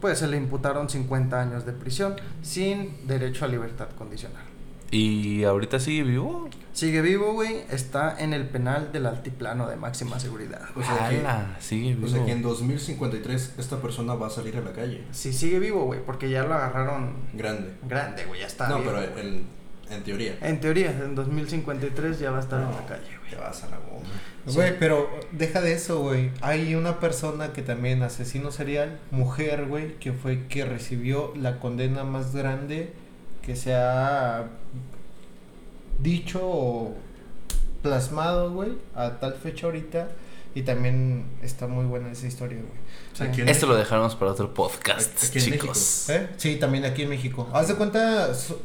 [0.00, 4.45] Pues se le imputaron 50 años de prisión sin derecho a libertad condicional.
[4.90, 6.48] ¿Y ahorita sigue vivo?
[6.72, 7.62] Sigue vivo, güey.
[7.70, 10.62] Está en el penal del altiplano de máxima seguridad.
[10.76, 12.08] O sea, que, sigue o vivo.
[12.08, 15.04] sea que en 2053 esta persona va a salir a la calle.
[15.10, 17.72] Sí, sigue vivo, güey, porque ya lo agarraron Grande.
[17.88, 18.68] grande, güey, ya está.
[18.68, 19.46] no, pero en,
[19.90, 20.36] en teoría.
[20.40, 23.30] En teoría, en 2053 ya va a estar en la calle, güey.
[23.30, 24.06] Te vas a la goma.
[24.46, 26.30] Güey, pero deja de eso, güey.
[26.40, 32.04] Hay una persona que también asesino serial, mujer, güey, que fue que recibió la condena
[32.04, 32.92] más grande
[33.46, 34.44] que se ha
[35.98, 36.94] dicho o
[37.82, 40.08] plasmado, güey, a tal fecha ahorita.
[40.54, 43.46] Y también está muy buena esa historia, güey.
[43.48, 46.08] Esto lo dejaremos para otro podcast, Aquí en chicos.
[46.08, 46.28] ¿Eh?
[46.38, 47.46] Sí, también aquí en México.
[47.52, 48.60] Haz de cuenta, so-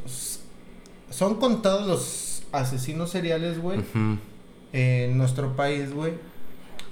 [1.10, 3.82] son contados los asesinos seriales, güey,
[4.72, 6.14] en nuestro país, güey.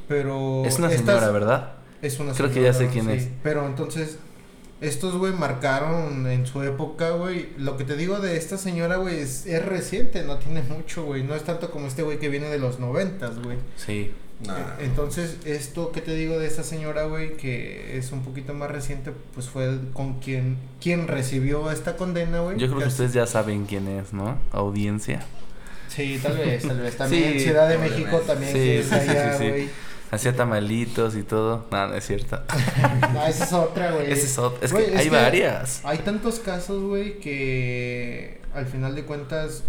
[0.10, 0.64] Pero...
[0.66, 1.74] Es una estas- señora, ¿verdad?
[2.02, 3.12] Es una Creo que ya sé quién sí.
[3.14, 3.30] es.
[3.42, 4.18] Pero entonces,
[4.82, 7.50] estos, güey, marcaron en su época, güey.
[7.58, 11.24] Lo que te digo de esta señora, güey, es, es reciente, no tiene mucho, güey.
[11.24, 13.58] No es tanto como este güey que viene de los noventas, güey.
[13.76, 14.12] Sí.
[14.46, 14.56] Nah.
[14.80, 18.72] E- Entonces, esto que te digo de esta señora, güey, que es un poquito más
[18.72, 22.58] reciente, pues fue con quien, quien recibió esta condena, güey.
[22.58, 24.38] Yo creo que ustedes ya saben quién es, ¿no?
[24.52, 25.26] Audiencia.
[25.90, 26.96] Sí, tal vez, tal vez.
[26.98, 27.78] También Sí, Ciudad de.
[27.80, 29.50] México también, Sí, sí, sí, allá, sí, sí.
[29.50, 29.70] güey.
[30.12, 31.68] Hacía tamalitos y todo.
[31.72, 32.40] No, no es cierto.
[33.14, 34.12] No, esa es otra, güey.
[34.12, 34.26] Ese
[34.62, 35.82] es Güey, que es hay que- varias.
[35.86, 39.64] Hay tantos casos, güey, que al final de cuentas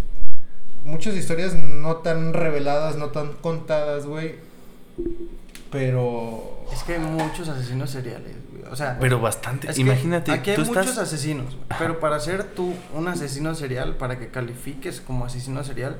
[0.84, 4.36] muchas historias no tan reveladas, no tan contadas, güey.
[5.70, 8.64] Pero Es que hay muchos asesinos seriales, güey.
[8.72, 9.68] O sea, Pero bastante.
[9.68, 10.98] es que Imagínate, Aquí hay tú muchos estás.
[11.08, 15.96] asesinos, güey, pero para ser tú un asesino serial, para que califiques como asesino serial,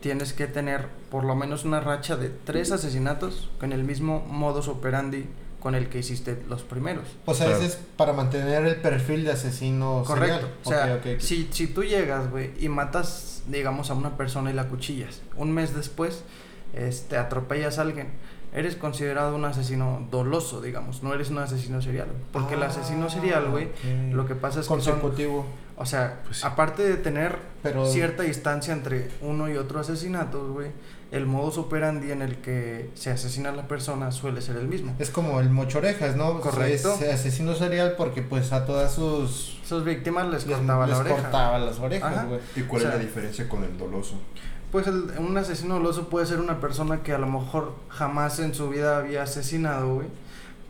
[0.00, 4.68] tienes que tener por lo menos una racha de tres asesinatos con el mismo modus
[4.68, 5.26] operandi
[5.60, 7.04] con el que hiciste los primeros.
[7.26, 10.48] o sea, ese es para mantener el perfil de asesino Correcto.
[10.62, 10.98] serial.
[11.02, 11.20] O sea.
[11.20, 15.52] Si, si tú llegas, güey, y matas, digamos, a una persona y la cuchillas, un
[15.52, 16.24] mes después,
[16.72, 18.08] este, atropellas a alguien,
[18.54, 22.08] eres considerado un asesino doloso, digamos, no eres un asesino serial.
[22.32, 23.68] Porque el asesino Ah, serial, güey,
[24.12, 25.44] lo que pasa es que son, consecutivo,
[25.80, 26.46] o sea, Pues sí.
[26.46, 30.68] aparte de tener pero cierta distancia entre uno y otro asesinato, güey,
[31.10, 34.94] el modus operandi en el que se asesina a la persona suele ser el mismo.
[35.00, 36.40] es como el mochorejas, ¿no?
[36.40, 36.96] Correcto.
[37.00, 41.00] Es asesino serial porque pues a todas sus Sus víctimas les les, cortaba la les
[41.00, 41.16] oreja.
[41.22, 42.40] cortaba las orejas, güey.
[42.56, 44.20] ¿Y cuál O sea- es la diferencia con el doloso?
[44.70, 48.54] Pues el- un asesino doloso puede ser una persona que a lo mejor jamás en
[48.54, 50.06] su vida había asesinado, güey.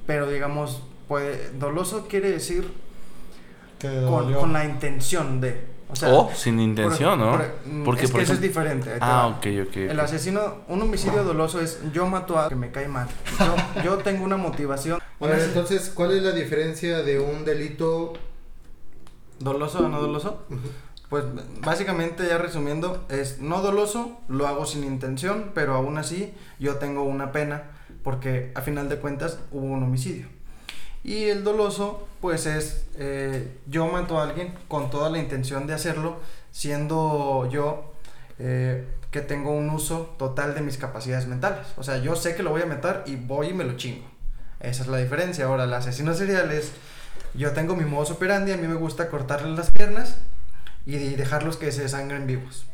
[0.06, 2.72] Pero digamos, puede, doloso quiere decir
[3.80, 5.80] con, la intención de.
[5.90, 7.32] O sea, o sin intención, por- ¿no?
[7.32, 8.90] por- Porque, es por que eso es diferente.
[9.00, 9.76] Ah, ok, ok.
[9.76, 13.08] El asesino, un homicidio doloso es yo mato a que me cae mal.
[13.40, 15.00] Yo, yo tengo una motivación.
[15.20, 18.12] A ver, entonces, ¿cuál es la diferencia de un delito?
[19.40, 20.44] ¿Doloso o no doloso?
[21.08, 21.24] Pues
[21.60, 27.02] básicamente ya resumiendo, es no doloso, lo hago sin intención, pero aún así yo tengo
[27.02, 27.64] una pena
[28.04, 30.26] porque a final de cuentas hubo un homicidio.
[31.02, 35.72] Y el doloso, pues es eh, yo mato a alguien con toda la intención de
[35.72, 36.18] hacerlo,
[36.52, 37.92] siendo yo
[38.38, 41.66] eh, que tengo un uso total de mis capacidades mentales.
[41.76, 44.06] O sea, yo sé que lo voy a matar y voy y me lo chingo.
[44.60, 45.46] Esa es la diferencia.
[45.46, 46.72] Ahora, el asesino serial es,
[47.34, 50.18] yo tengo mi modus operandi, a mí me gusta cortarles las piernas
[50.84, 52.66] y dejarlos que se desangren vivos.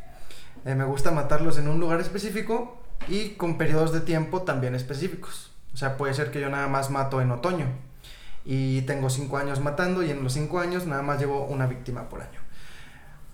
[0.64, 5.52] Eh, me gusta matarlos en un lugar específico y con periodos de tiempo también específicos.
[5.74, 7.66] O sea, puede ser que yo nada más mato en otoño
[8.46, 12.08] y tengo cinco años matando y en los cinco años nada más llevo una víctima
[12.08, 12.40] por año.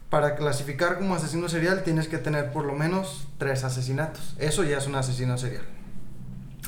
[0.09, 4.35] Para clasificar como asesino serial tienes que tener por lo menos tres asesinatos.
[4.39, 5.65] Eso ya es un asesino serial.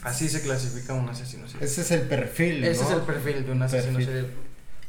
[0.03, 1.65] Así se clasifica un asesino serial.
[1.65, 2.89] Ese es el perfil, Ese ¿no?
[2.89, 4.07] es el perfil de un asesino Perfil.
[4.07, 4.31] serial.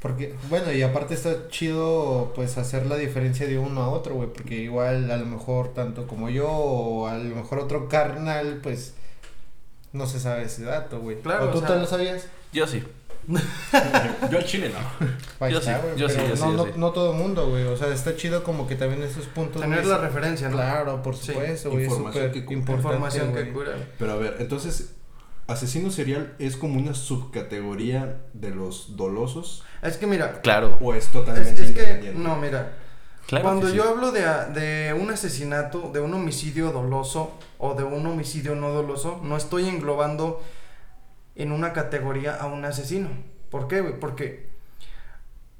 [0.02, 4.30] Porque, bueno, y aparte está chido, pues, hacer la diferencia de uno a otro, güey,
[4.32, 8.94] porque igual, a lo mejor, tanto como yo, o a lo mejor otro carnal, pues,
[9.94, 11.22] no se sabe ese dato, güey.
[11.22, 12.28] Claro, ¿O tú o sea- te lo sabías?
[12.54, 12.84] Yo sí.
[14.32, 15.08] Yo al chile no.
[15.46, 16.72] Ahí Yo está, sí, güey, yo sí, no, yo no, sí.
[16.78, 19.62] no todo el mundo, güey, o sea, está chido como que también esos puntos...
[19.62, 20.56] Tener la referencia, ¿no?
[20.58, 21.28] Claro, por Sí.
[21.34, 22.58] supuesto, güey, Información que cura.
[22.60, 23.54] importante, Información que güey.
[23.54, 23.72] cura.
[23.98, 24.94] Pero a ver, entonces,
[25.48, 30.78] asesino serial es como una subcategoría de los dolosos Es que mira, Claro.
[30.82, 32.74] o es totalmente es que, no, mira,
[33.28, 33.76] Claro cuando sí.
[33.76, 38.56] yo hablo de, a- de un asesinato, de un homicidio doloso o de un homicidio
[38.56, 40.42] no doloso, no estoy englobando
[41.36, 43.10] en una categoría a un asesino.
[43.50, 44.00] ¿Por qué, güey?
[44.00, 44.50] Porque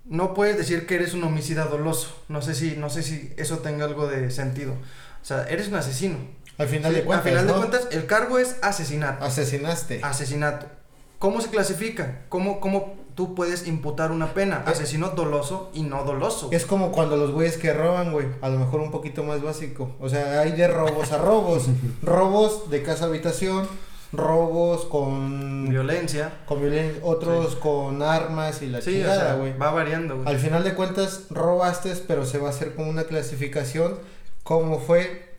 [0.06, 2.24] no puedes decir que eres un homicida doloso.
[2.30, 4.74] No sé si, no sé si eso tenga algo de sentido.
[4.74, 6.18] O sea, eres un asesino.
[6.58, 7.54] Al final Sí, de cuentas, Al final ¿no?
[7.54, 9.26] de cuentas, el cargo es asesinato.
[9.26, 10.00] Asesinaste.
[10.04, 10.68] Asesinato.
[11.20, 12.22] ¿Cómo se clasifica?
[12.30, 14.64] ¿Cómo, cómo tú puedes imputar una pena.
[14.66, 16.50] Asesino doloso y no doloso.
[16.52, 18.28] Es como cuando los güeyes que roban, güey.
[18.42, 19.96] A lo mejor un poquito más básico.
[20.00, 21.68] O sea, hay de robos a robos.
[22.04, 23.68] robos de casa habitación.
[24.18, 25.68] Robos con.
[25.70, 26.32] Violencia.
[26.46, 27.00] Con violencia.
[27.04, 29.58] Otros con armas y la Sí, o chingada, sea, güey.
[29.58, 30.28] va variando, güey.
[30.28, 34.00] Al final de cuentas, robaste, pero se va a hacer con una clasificación.
[34.44, 35.34] ¿Cómo fue?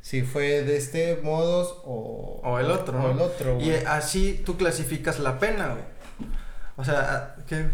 [0.00, 2.40] Si fue de este modos o.
[2.44, 3.10] O el otro, O ¿no?
[3.10, 3.84] el otro, Y güey.
[3.86, 5.84] así tú clasificas la pena, güey.
[6.76, 7.66] O sea, ah, ¿qué?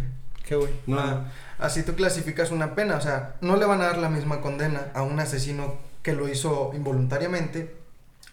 [0.47, 0.71] ¿Qué, güey?
[0.87, 1.25] No, Ah,
[1.59, 4.89] así tú clasificas una pena, o sea, no le van a dar la misma condena
[4.95, 7.75] a un asesino que lo hizo involuntariamente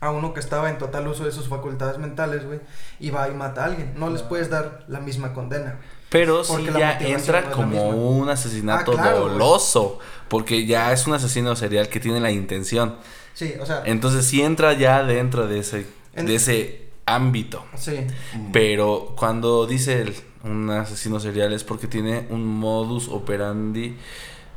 [0.02, 2.60] a uno que estaba en total uso de sus facultades mentales, güey,
[3.00, 3.94] y va y mata a alguien.
[3.96, 5.80] No les puedes dar la misma condena.
[6.10, 6.42] Pero
[6.74, 10.00] la ya entra no como un asesinato Ah, claro, doloso.
[10.28, 12.96] Porque ya es un asesino serial que tiene la intención.
[13.34, 17.64] Sí, o sea, Entonces sí entra ya dentro de ese, En- de ese ámbito.
[17.76, 18.06] sí.
[18.52, 23.96] Pero cuando dice el- un asesino serial es porque tiene un modus operandi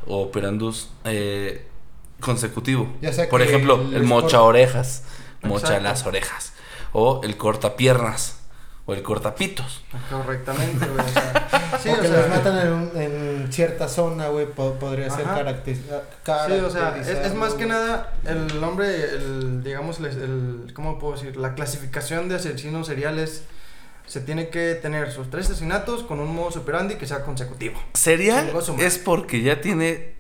[0.07, 1.66] o operandus eh,
[2.20, 2.88] consecutivo.
[3.03, 5.03] Ya sea Por que ejemplo, el mocha orejas,
[5.45, 5.82] mocha Exacto.
[5.84, 6.53] las orejas.
[6.92, 8.38] O el corta piernas.
[8.86, 9.82] O el cortapitos.
[10.11, 13.88] correctamente, güey, o sea, sí, o o que sea, los matan en, un- en cierta
[13.88, 15.36] zona, güey, po- podría ser Ajá.
[15.36, 20.05] caracter- Sí, o sea, es, es más que nada el nombre, el, digamos, el,
[20.66, 21.34] el- ¿cómo puedo decir?
[21.38, 23.45] La clasificación de asesinos seriales
[24.07, 27.80] se tiene que tener sus tres asesinatos con un modus operandi que sea consecutivo.
[27.95, 30.14] Serial es porque ya tiene.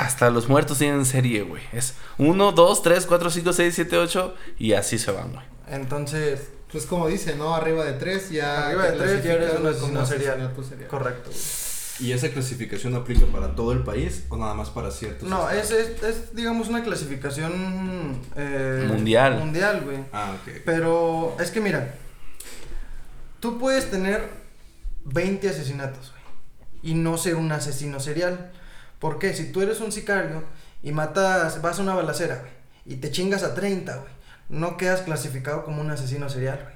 [0.00, 1.62] Hasta los muertos tienen serie, güey.
[1.72, 5.44] Es 1, 2, 3, 4, 5, 6, 7, 8 y así se van, güey.
[5.68, 7.54] Entonces, Pues como dice, ¿no?
[7.54, 8.66] Arriba de tres ya.
[8.68, 10.88] Arriba de tres ya eres un clasifican como asesino serial.
[10.88, 11.30] correcto.
[11.30, 11.40] güey.
[12.08, 15.28] ¿Y esa clasificación aplica para todo el país o nada más para ciertos?
[15.28, 18.18] No, es, es, es, digamos, una clasificación...
[18.36, 19.38] eh, Mundial.
[19.38, 19.98] Mundial, güey.
[20.12, 20.62] Ah, ok.
[20.64, 21.94] Pero es que mira,
[23.40, 24.30] tú puedes tener
[25.04, 28.50] 20 asesinatos, güey, y no ser un asesino serial.
[29.00, 29.34] ¿Por qué?
[29.34, 30.44] Si tú eres un sicario
[30.82, 32.52] y matas, vas a una balacera, güey,
[32.86, 34.12] y te chingas a 30, güey,
[34.50, 36.74] no quedas clasificado como un asesino serial, güey.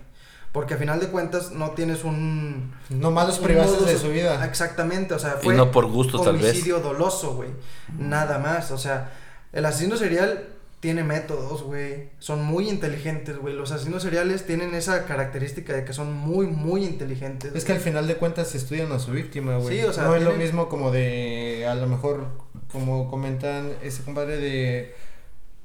[0.53, 2.73] Porque a final de cuentas no tienes un...
[2.89, 4.45] Nomás los un privaste modus- de su vida.
[4.45, 6.51] Exactamente, o sea, Y fue no por gusto, tal vez.
[6.53, 7.51] homicidio doloso, güey.
[7.99, 9.11] Nada más, o sea,
[9.53, 10.47] el asesino serial
[10.85, 12.11] tiene métodos, güey.
[12.19, 13.55] Son muy inteligentes, güey.
[13.55, 17.55] Los asesinos seriales tienen esa característica de que son muy, muy inteligentes.
[17.55, 19.79] Es que al final de cuentas se estudian a su víctima, güey.
[19.81, 22.27] Sí, o sea, no es lo mismo como de, a lo mejor,
[22.71, 24.95] como comentan ese compadre de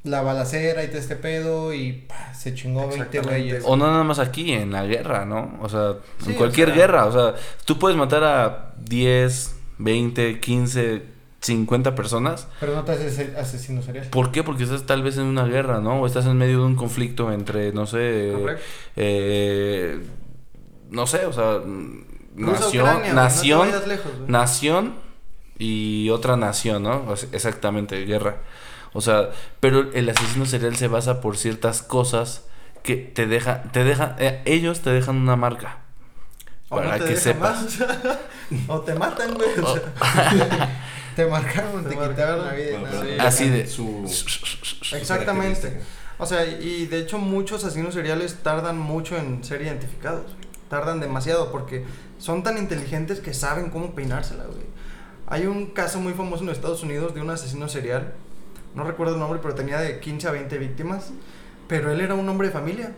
[0.04, 3.30] la balacera y todo este pedo y pa, se chingó 20 Exactamente.
[3.44, 3.64] güeyes.
[3.68, 5.60] O no nada más aquí, en la guerra, ¿no?
[5.62, 7.06] O sea, Sí, en o cualquier sea- guerra.
[7.08, 12.48] O sea, tú puedes matar a 10, 20, 15, 50 personas.
[12.60, 14.08] Pero no te haces el asesino serial.
[14.08, 14.44] ¿Por qué?
[14.44, 16.02] Porque estás tal vez en una guerra, ¿no?
[16.02, 18.64] O estás en medio de un conflicto entre, no sé, Correcto.
[18.96, 20.00] eh,
[20.90, 21.60] no sé, o sea,
[22.36, 24.94] nación, Ucrania, nación, No lejos, nación
[25.58, 27.06] y otra nación, ¿no?
[27.08, 28.38] O sea, exactamente, guerra.
[28.94, 29.30] O sea,
[29.60, 32.46] pero el asesino serial se basa por ciertas cosas
[32.84, 35.80] que te deja, te deja, eh, ellos te dejan una marca.
[36.70, 37.80] O no para te que sepas.
[37.80, 38.18] más.
[38.68, 39.50] o te matan, güey.
[41.24, 42.68] Te marcaron, te, Te quitaron la vida.
[42.70, 45.82] y Bueno, pero Así de- Su, su Exactamente.
[46.18, 50.36] O sea, y de hecho muchos asesinos seriales tardan mucho en ser identificados.
[50.70, 51.86] Tardan demasiado porque
[52.20, 54.62] son tan inteligentes que saben cómo peinársela, güey.
[55.28, 58.14] Hay un caso muy famoso en Estados Unidos de un asesino serial.
[58.76, 61.12] No recuerdo el nombre, pero tenía de 15 a 20 víctimas.
[61.68, 62.92] Pero él era un hombre de familia.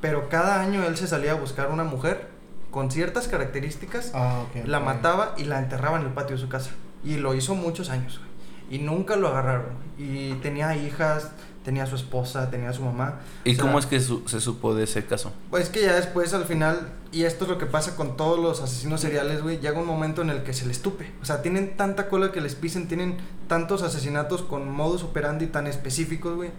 [0.00, 2.28] Pero cada año él se salía a buscar una mujer
[2.70, 4.66] con ciertas características Ah, ok.
[4.66, 4.84] la ok.
[4.84, 6.70] mataba y la enterraba en el patio de su casa.
[7.04, 8.78] Y lo hizo muchos años, güey.
[8.80, 9.74] Y nunca lo agarraron.
[9.98, 11.30] Y tenía hijas,
[11.64, 13.20] tenía su esposa, tenía su mamá.
[13.44, 15.32] ¿Y O sea, cómo es que su- se supo de ese caso?
[15.50, 18.60] Pues que ya después al final, y esto es lo que pasa con todos los
[18.62, 21.12] asesinos seriales, güey, llega un momento en el que se les tupe.
[21.20, 25.66] O sea, tienen tanta cola que les pisen, tienen tantos asesinatos con modus operandi tan
[25.66, 26.50] específicos, güey,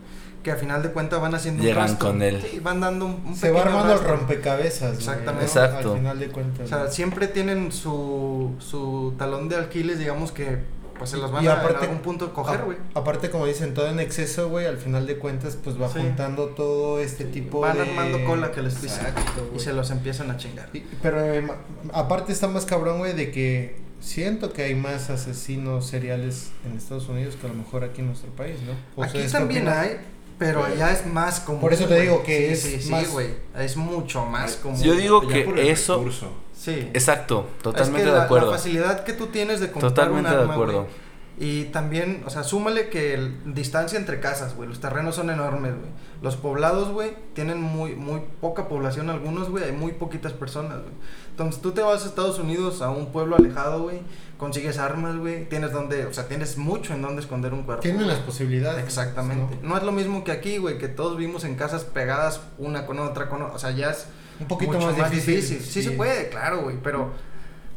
[0.45, 2.07] que a final de cuentas van haciendo Llegan un rastro.
[2.09, 2.41] con él.
[2.49, 4.89] Sí, van dando un, un Se va armando el rompecabezas.
[4.91, 5.33] güey, Exactamente.
[5.33, 5.41] ¿no?
[5.41, 5.91] Exacto.
[5.93, 6.65] Al final de cuentas.
[6.65, 6.91] O sea, güey.
[6.93, 10.59] siempre tienen su, su talón de alquiles, digamos que
[10.97, 12.77] pues se los van Y a aparte- en algún punto coger, güey.
[12.93, 15.99] Aparte, como dicen, todo en exceso, güey, al final de cuentas, pues va Sí.
[15.99, 17.81] juntando todo este tipo Van de...
[17.83, 19.59] armando cola que les pisa y güey.
[19.59, 20.69] se los empiezan a chingar.
[20.71, 21.45] Y- Pero eh,
[21.91, 27.09] aparte está más cabrón, güey, de que siento que hay más asesinos seriales en Estados
[27.09, 28.71] Unidos que a lo mejor aquí en nuestro país, ¿no?
[28.95, 29.97] ¿O Aquí también hay,
[30.37, 31.61] pero allá es más común.
[31.61, 32.01] Por eso te güey.
[32.03, 33.27] digo que Sí, es sí, más- Sí, güey.
[33.57, 34.81] Es mucho más común.
[34.81, 36.31] Yo digo que eso- recurso.
[36.57, 36.89] Sí.
[36.93, 38.51] Exacto, totalmente es que de la, acuerdo.
[38.51, 40.73] La facilidad que tú tienes de comprar Totalmente un de arma, acuerdo.
[40.83, 40.93] güey,
[41.37, 44.69] Y también, o sea, súmale que el, distancia entre casas, güey.
[44.69, 45.89] Los terrenos son enormes, güey.
[46.21, 49.65] Los poblados, güey, tienen muy, muy poca población algunos, güey.
[49.65, 50.93] Hay muy poquitas personas, güey.
[51.31, 53.99] Entonces tú te vas a Estados Unidos, a un pueblo alejado, güey.
[54.37, 55.49] Consigues armas, güey.
[55.49, 57.81] Tienes donde, o sea, tienes mucho en donde esconder un cuerpo.
[57.81, 58.85] Tienen las posibilidades.
[58.85, 59.57] Exactamente.
[59.61, 59.69] ¿no?
[59.69, 59.77] ¿no?
[59.77, 63.27] es lo mismo que aquí, güey, que todos vivimos en casas pegadas una con otra,
[63.27, 64.07] con o sea, ya es
[64.39, 65.59] Un poquito mucho más, difícil.
[65.59, 67.11] Sí, se puede, claro, güey, pero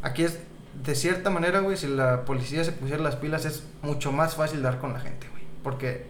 [0.02, 0.38] aquí es
[0.83, 4.62] de cierta manera, güey, si la policía se pusiera las pilas es mucho más fácil
[4.62, 6.07] dar con la gente, güey, porque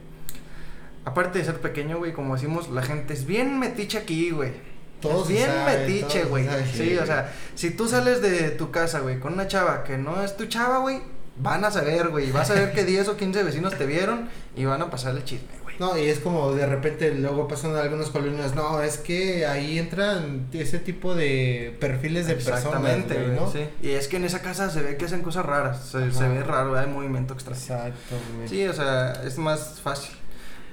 [1.05, 4.53] aparte de ser pequeño, güey, como decimos, la gente es bien metiche aquí, güey.
[5.01, 6.49] Todo Es se bien sabe, metiche, güey.
[6.73, 10.23] Sí, o sea, si tú sales de tu casa, güey, con una chava que no
[10.23, 11.01] es tu chava, güey,
[11.37, 14.65] van a saber, güey, vas a ver que 10 o 15 vecinos te vieron y
[14.65, 15.58] van a pasar el chisme.
[15.79, 20.49] No, y es como de repente luego pasan algunas colonias, no, es que ahí entran
[20.53, 23.51] ese tipo de perfiles de personas, Exactamente, güey, güey, ¿no?
[23.53, 23.61] sí.
[23.81, 26.43] Y es que en esa casa se ve que hacen cosas raras, se, se ve
[26.43, 27.61] raro, hay movimiento extraño.
[27.61, 28.49] Exacto, güey.
[28.49, 30.17] Sí, o sea, es más fácil.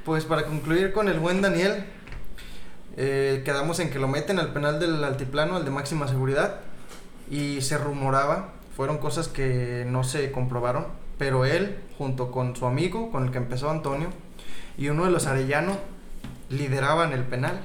[0.05, 1.85] Pues para concluir con el buen Daniel,
[2.97, 6.61] eh, quedamos en que lo meten al penal del altiplano, al de máxima seguridad,
[7.29, 10.87] y se rumoraba, fueron cosas que no se comprobaron,
[11.17, 14.09] pero él, junto con su amigo, con el que empezó Antonio,
[14.77, 15.77] y uno de los Arellano,
[16.49, 17.59] lideraban el penal.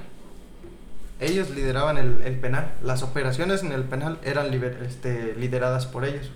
[1.19, 2.71] Ellos lideraban el, el penal.
[2.83, 6.31] Las operaciones en el penal eran liber- este, lideradas por ellos.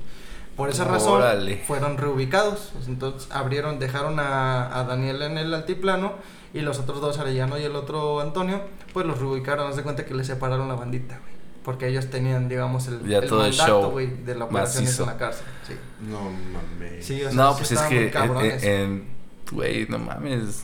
[0.55, 1.21] Por esa razón
[1.67, 2.71] fueron reubicados.
[2.87, 6.13] Entonces abrieron, dejaron a, a Daniel en el altiplano
[6.53, 8.61] y los otros dos, Arellano y el otro Antonio,
[8.93, 9.67] pues los reubicaron.
[9.69, 11.33] Haz de cuenta que les separaron la bandita, güey.
[11.65, 14.85] Porque ellos tenían, digamos, el, Ya el todo el mandato, show güey, de la operación
[14.87, 15.45] en la cárcel.
[15.67, 15.73] Sí.
[16.07, 17.03] No mames.
[17.05, 19.14] Sí, o sea, No, sí pues es que en-
[19.51, 20.63] güey, no mames.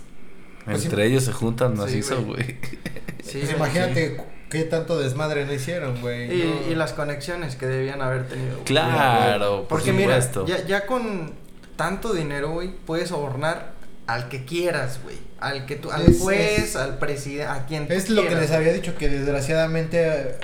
[0.66, 2.58] Pues Entre ellos se juntan Sí, macizo, güey.
[3.24, 4.18] Sí, Pues imagínate
[4.50, 6.26] qué tanto desmadre no hicieron, güey.
[6.42, 6.72] Y, no.
[6.72, 8.52] y las conexiones que debían haber tenido.
[8.54, 8.66] güey.
[8.66, 11.34] Claro, por Porque mira, ya, ya con
[11.76, 13.74] tanto dinero, güey, puedes sobornar
[14.08, 15.18] al que quieras, güey.
[15.40, 18.52] Al que tú, al Es- juez, es- al presidente, a quien Es lo que les
[18.52, 20.36] había dicho, que desgraciadamente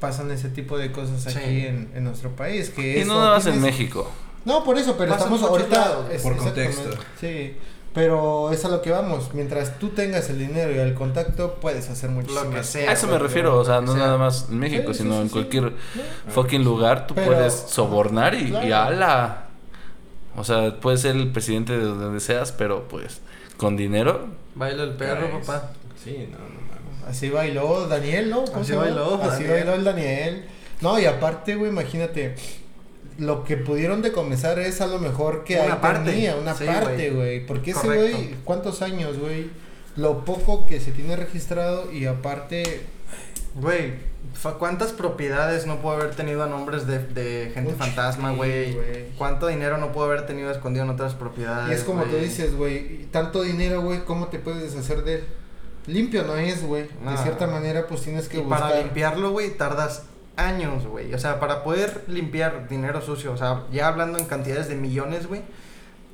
[0.00, 2.70] pasan ese tipo de cosas aquí en, en nuestro país.
[2.70, 4.10] Que Y no nada más en México.
[4.44, 5.76] No, por eso, pero estamos ahorita.
[5.78, 6.90] lados, es- por contexto.
[7.20, 7.54] Sí,
[7.94, 9.34] pero es a lo que vamos.
[9.34, 13.06] Mientras tú tengas el dinero y el contacto, puedes hacer muchísimas que sea, A eso
[13.06, 15.72] me refiero, o sea, no sea, nada más en México, sí, sino sí, en cualquier
[16.28, 18.74] fucking lugar tú Pero- puedes sobornar y, y Claro.
[18.94, 19.44] ala.
[20.36, 23.20] O sea, puedes ser el presidente de donde seas, pero pues
[23.58, 24.28] con dinero.
[24.54, 25.72] Baila el perro, papá.
[26.02, 27.08] Sí, no, no mames.
[27.08, 28.44] Así bailó Daniel, ¿no?
[28.46, 29.50] ¿Cómo Así bailó Así Daniel.
[29.50, 30.44] bailó el Daniel.
[30.80, 32.34] No, y aparte, güey, imagínate.
[33.22, 36.10] Lo que pudieron decomenzar es a lo mejor que Una ahí parte.
[36.10, 37.46] tenía, una Sí, parte, güey.
[37.46, 39.50] Porque ese güey, ¿cuántos años, güey?
[39.96, 42.82] Lo poco que se tiene registrado y aparte.
[43.54, 43.92] Güey,
[44.58, 48.76] ¿cuántas propiedades no pudo haber tenido a nombres de, de gente fantasma, güey?
[49.18, 51.70] ¿Cuánto dinero no pudo haber tenido escondido en otras propiedades?
[51.70, 52.24] Y es como tú güey?
[52.24, 55.24] dices, güey, tanto dinero, güey, ¿cómo te puedes deshacer de él?
[55.86, 56.84] Limpio no es, güey.
[56.84, 58.60] De cierta manera, pues tienes que Y buscar.
[58.60, 60.04] para limpiarlo, güey, tardas
[60.36, 61.12] años, güey.
[61.14, 65.26] O sea, para poder limpiar dinero sucio, o sea, ya hablando en cantidades de millones,
[65.26, 65.42] güey,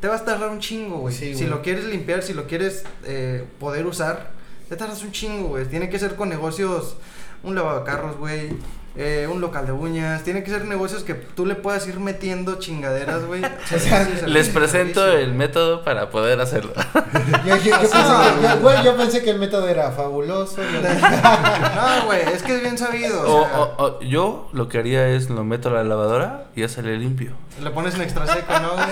[0.00, 1.14] te vas a tardar un chingo, güey.
[1.14, 4.30] Sí, si lo quieres limpiar, si lo quieres eh, poder usar,
[4.68, 5.66] te tardas un chingo, güey.
[5.66, 6.96] Tiene que ser con negocios,
[7.42, 7.84] un lavado
[8.18, 8.50] güey.
[8.96, 12.58] Eh, un local de uñas, tiene que ser negocios que tú le puedas ir metiendo
[12.58, 13.42] chingaderas, güey.
[14.26, 16.72] Les presento el método para poder hacerlo.
[17.46, 20.56] Yo, yo- yo pensé que, yo- güey, yo pensé que el método era fabuloso.
[21.74, 23.22] No, güey, es que es bien sabido.
[23.22, 26.46] O, o sea, o- o yo lo que haría es lo meto a la lavadora
[26.56, 27.32] y ya sale limpio.
[27.62, 28.86] Le pones en extra seco, ¿no, güey?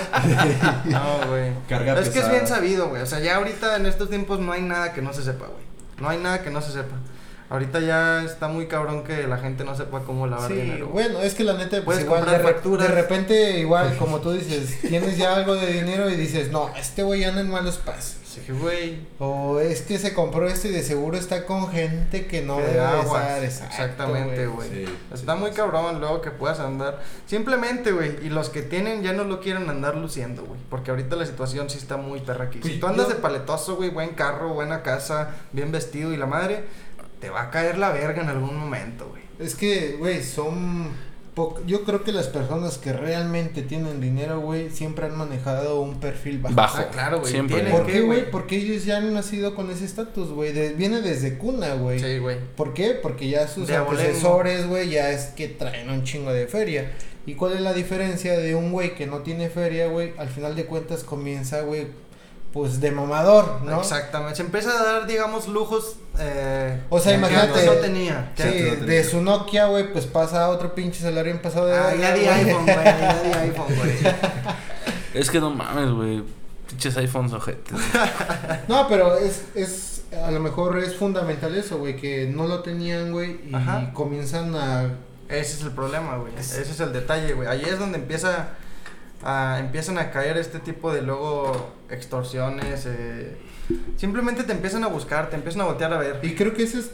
[0.85, 1.51] No, güey.
[1.69, 3.01] Carga es que es bien sabido, güey.
[3.01, 5.65] O sea, ya ahorita en estos tiempos no hay nada que no se sepa, güey.
[5.99, 6.95] No hay nada que no se sepa.
[7.49, 10.87] Ahorita ya está muy cabrón que la gente no sepa cómo lavar Sí, dinero.
[10.87, 12.87] bueno, es que la neta, pues Puedes igual de, comprar re- facturas.
[12.89, 17.03] de repente, igual, como tú dices, tienes ya algo de dinero y dices, no, este
[17.03, 18.17] güey anda en malos pasos.
[18.25, 18.99] Sí, güey.
[19.17, 22.63] O es que se compró esto y de seguro está con gente que no Que
[22.65, 23.43] debe estar.
[23.43, 24.69] Exactamente, güey.
[24.69, 25.55] Sí, Está sí, muy sí.
[25.55, 27.01] cabrón luego que puedas andar.
[27.25, 28.17] Simplemente, güey.
[28.23, 30.59] Y los que tienen ya no lo quieren andar luciendo, güey.
[30.69, 32.59] Porque ahorita la situación sí está muy perra aquí.
[32.61, 36.27] Si Pues tú andas de paletoso, güey, buen carro, buena casa, bien vestido y la
[36.27, 36.63] madre,
[37.19, 39.23] te va a caer la verga en algún momento, güey.
[39.39, 40.89] Es que, güey, son...
[41.35, 45.99] po- Yo creo que las personas que realmente tienen dinero, güey, siempre han manejado un
[45.99, 46.55] perfil bajo.
[46.55, 46.77] Bajo.
[46.79, 47.61] Ah, claro, güey, Siempre.
[47.65, 48.29] ¿Por qué, güey?
[48.31, 50.53] Porque ellos ya han nacido con ese estatus, güey.
[50.53, 51.99] de- Viene desde cuna, güey.
[51.99, 52.37] Sí, güey.
[52.55, 52.91] ¿Por qué?
[53.01, 56.91] Porque ya sus De antecesores, güey, ya es que traen un chingo de feria.
[57.27, 60.13] ¿Y cuál es la diferencia de un güey que no tiene feria, güey?
[60.17, 61.87] Al final de cuentas comienza, güey,
[62.53, 63.79] pues de mamador, ¿no?
[63.81, 64.37] Exactamente.
[64.37, 65.97] Se empieza a dar, digamos, lujos.
[66.19, 68.31] Eh, O sea, imagínate- antes no tenía.
[68.35, 71.93] Sí, de su Nokia, güey, pues pasa a otro pinche celular en pasado de Ah,
[71.95, 72.75] ya di iPhone, güey.
[72.85, 73.91] Ya di iPhone, güey.
[75.13, 76.23] Es que no mames, güey.
[76.67, 77.77] Pinches iPhones ojetes.
[78.67, 83.11] No, pero es, es, a lo mejor es fundamental eso, güey, que no lo tenían,
[83.11, 83.91] güey, y Ajá.
[83.93, 84.91] comienzan a...
[85.29, 86.33] Ese es el problema, güey.
[86.37, 87.47] Ese es el detalle, güey.
[87.47, 88.49] Ahí es donde empieza
[89.59, 92.85] empiezan a caer este tipo de luego extorsiones.
[92.85, 93.37] eh,
[93.95, 96.19] simplemente te empiezan a buscar, te empiezan a voltear a ver.
[96.23, 96.91] Y creo que eso es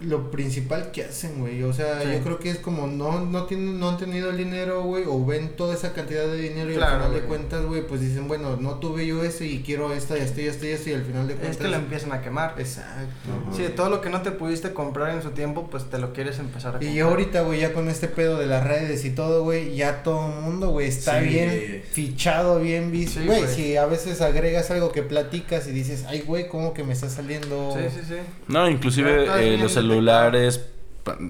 [0.00, 1.62] lo principal que hacen, güey.
[1.62, 2.08] O sea, Sí.
[2.12, 5.24] yo creo que es como no, no, tienen, no han tenido el dinero, güey, o
[5.24, 8.28] ven toda esa cantidad de dinero y Claro, al final de cuentas, güey, pues dicen,
[8.28, 10.92] bueno, no tuve yo ese y quiero esta, y esta, y esta, y esta, y
[10.92, 11.56] al final de Es cuentas...
[11.62, 12.54] que lo empiezan a quemar.
[12.58, 13.30] Exacto.
[13.48, 13.56] Ajá.
[13.56, 16.38] Sí, todo lo que no te pudiste comprar en su tiempo, pues te lo quieres
[16.38, 16.92] empezar a comprar.
[16.92, 20.26] Y ahorita, güey, ya con este pedo de las redes y todo, güey, ya todo
[20.30, 21.28] el mundo, güey, está Sí.
[21.28, 23.20] bien fichado, bien visto.
[23.24, 26.92] Güey, si a veces agregas algo que platicas y dices, ay, güey, ¿cómo que me
[26.92, 27.74] está saliendo?
[27.74, 28.14] Sí, sí, sí.
[28.48, 29.85] No, inclusive eh, los.
[29.88, 30.66] Celulares,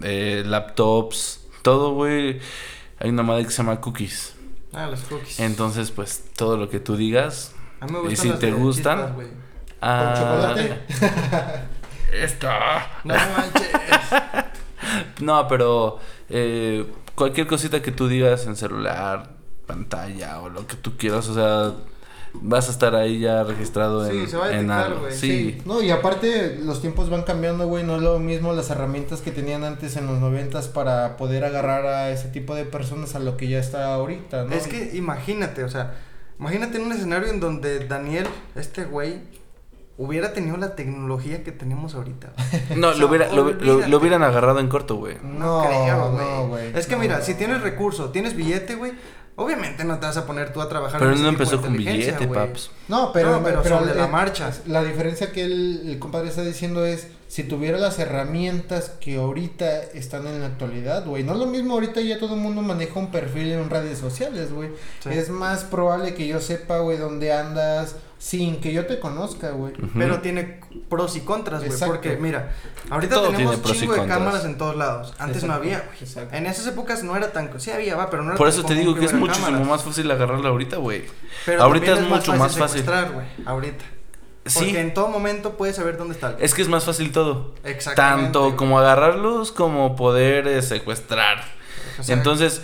[0.02, 2.40] eh, laptops, todo, güey.
[2.98, 4.34] Hay una madre que se llama cookies.
[4.72, 5.40] Ah, los cookies.
[5.40, 7.54] Entonces, pues, todo lo que tú digas.
[7.80, 9.28] a mí me y si las te gustan, chispas, güey.
[9.28, 9.36] ¿Con
[9.80, 10.80] ah, chocolate?
[12.12, 13.00] Esta.
[13.04, 13.68] No manches.
[15.20, 15.98] No, pero
[16.28, 19.30] eh, cualquier cosita que tú digas en celular,
[19.66, 21.74] pantalla o lo que tú quieras, o sea,
[22.42, 25.06] vas a estar ahí ya registrado Sí, en, se va a en algo.
[25.10, 25.60] Sí.
[25.64, 29.30] No, y aparte los tiempos van cambiando, güey, no es lo mismo las herramientas que
[29.30, 33.36] tenían antes en los noventas para poder agarrar a ese tipo de personas a lo
[33.36, 34.52] que ya está ahorita, ¿no?
[34.54, 35.94] Es que imagínate, o sea,
[36.38, 39.20] imagínate en un escenario en donde Daniel, este güey,
[39.98, 42.32] hubiera tenido la tecnología que tenemos ahorita.
[42.76, 43.88] No, O sea, lo, hubiera- lo- lo- olvídate.
[43.88, 45.16] lo hubieran agarrado en corto, güey.
[45.22, 46.24] No, No, creo, güey.
[46.26, 47.00] no, güey, es que no.
[47.00, 48.92] mira, si tienes recurso, tienes billete, güey,
[49.36, 51.56] obviamente no te vas a poner tú a trabajar Pero en no ese tipo de
[51.56, 52.46] empezó con inteligencia, billete, güey.
[52.48, 52.70] paps.
[52.88, 54.50] No, pero, No, pero sobre la marcha.
[54.66, 59.82] La diferencia que el, el compadre está diciendo es, si tuviera las herramientas que ahorita
[59.92, 62.98] están en la actualidad, güey, no es lo mismo ahorita ya todo el mundo maneja
[62.98, 64.70] un perfil en redes sociales, güey.
[65.00, 65.10] Sí.
[65.10, 69.74] Es más probable que yo sepa, güey, dónde andas sin que yo te conozca, güey.
[69.92, 71.78] Pero tiene pros y contras, güey.
[71.78, 72.52] Porque, mira,
[72.88, 75.12] ahorita Todo tenemos chingo de cámaras en todos lados.
[75.18, 76.28] Antes no había, güey.
[76.32, 77.50] En esas épocas no era tan.
[77.60, 79.68] Sí había, va, pero no era Por tan eso te digo que es muchísimo cámaras.
[79.68, 81.04] más fácil agarrarla ahorita, güey.
[81.44, 82.80] Pero ahorita también es mucho más fácil.
[82.80, 83.26] secuestrar, güey.
[83.44, 83.84] Ahorita.
[84.46, 86.36] Sí, Porque en todo momento puedes saber dónde está el.
[86.42, 87.54] es que es más fácil todo.
[87.64, 88.32] Exactamente.
[88.32, 91.44] Tanto como agarrarlos como poder eh, secuestrar.
[92.08, 92.62] Entonces,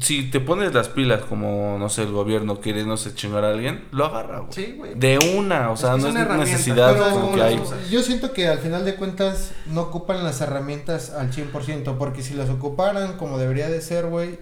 [0.00, 3.50] si te pones las pilas como, no sé, el gobierno quiere, no sé, chingar a
[3.50, 4.52] alguien, lo agarra, güey.
[4.52, 4.94] Sí, güey.
[4.94, 7.62] De una, o Es sea, que no es es necesidad pero como que hay.
[7.90, 12.34] Yo siento que al final de cuentas no ocupan las herramientas al 100%, porque si
[12.34, 14.38] las ocuparan como debería de ser, güey,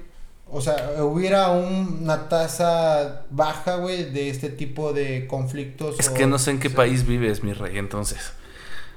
[0.52, 5.98] o sea, hubiera una tasa baja, güey, de este tipo de conflictos.
[5.98, 8.32] Es o- que no sé en qué país vives, mi rey, entonces.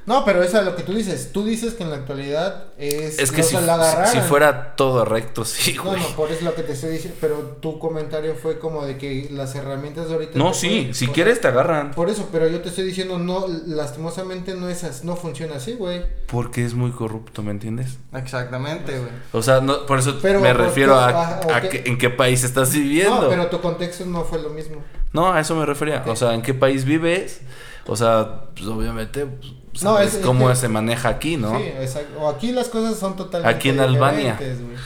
[0.06, 1.32] No, pero eso es lo que tú dices.
[1.32, 3.20] Tú dices que en la actualidad es...
[3.20, 4.12] Es que no si, se la agarraran.
[4.12, 6.02] si fuera todo recto, sí, No, güey.
[6.02, 9.30] no, por eso lo que te estoy diciendo, pero tu comentario fue como de que
[9.32, 10.38] las herramientas de ahorita...
[10.38, 11.92] No, sí, pueden- si quieres te agarran.
[11.92, 15.74] Por eso, pero yo te estoy diciendo, no, lastimosamente no es as- no funciona así,
[15.74, 16.02] güey.
[16.28, 17.98] Porque es muy corrupto, ¿me entiendes?
[18.14, 19.12] Exactamente, güey.
[19.32, 22.10] O sea, no, por eso Pero, me ¿por refiero a, Ah, a que- en qué
[22.10, 23.22] país estás viviendo.
[23.22, 24.84] No, pero tu contexto no fue lo mismo.
[25.14, 26.04] No, a eso me refería.
[26.08, 27.42] O sea, ¿en qué país vives?
[27.86, 29.52] O sea, pues obviamente, pues,
[29.82, 31.58] No, sabes es- es cómo que- se maneja aquí, ¿no?
[31.58, 32.20] Sí, exacto.
[32.20, 34.34] O aquí las cosas son totalmente Aquí en Albania.
[34.34, 34.78] diferentes, güey.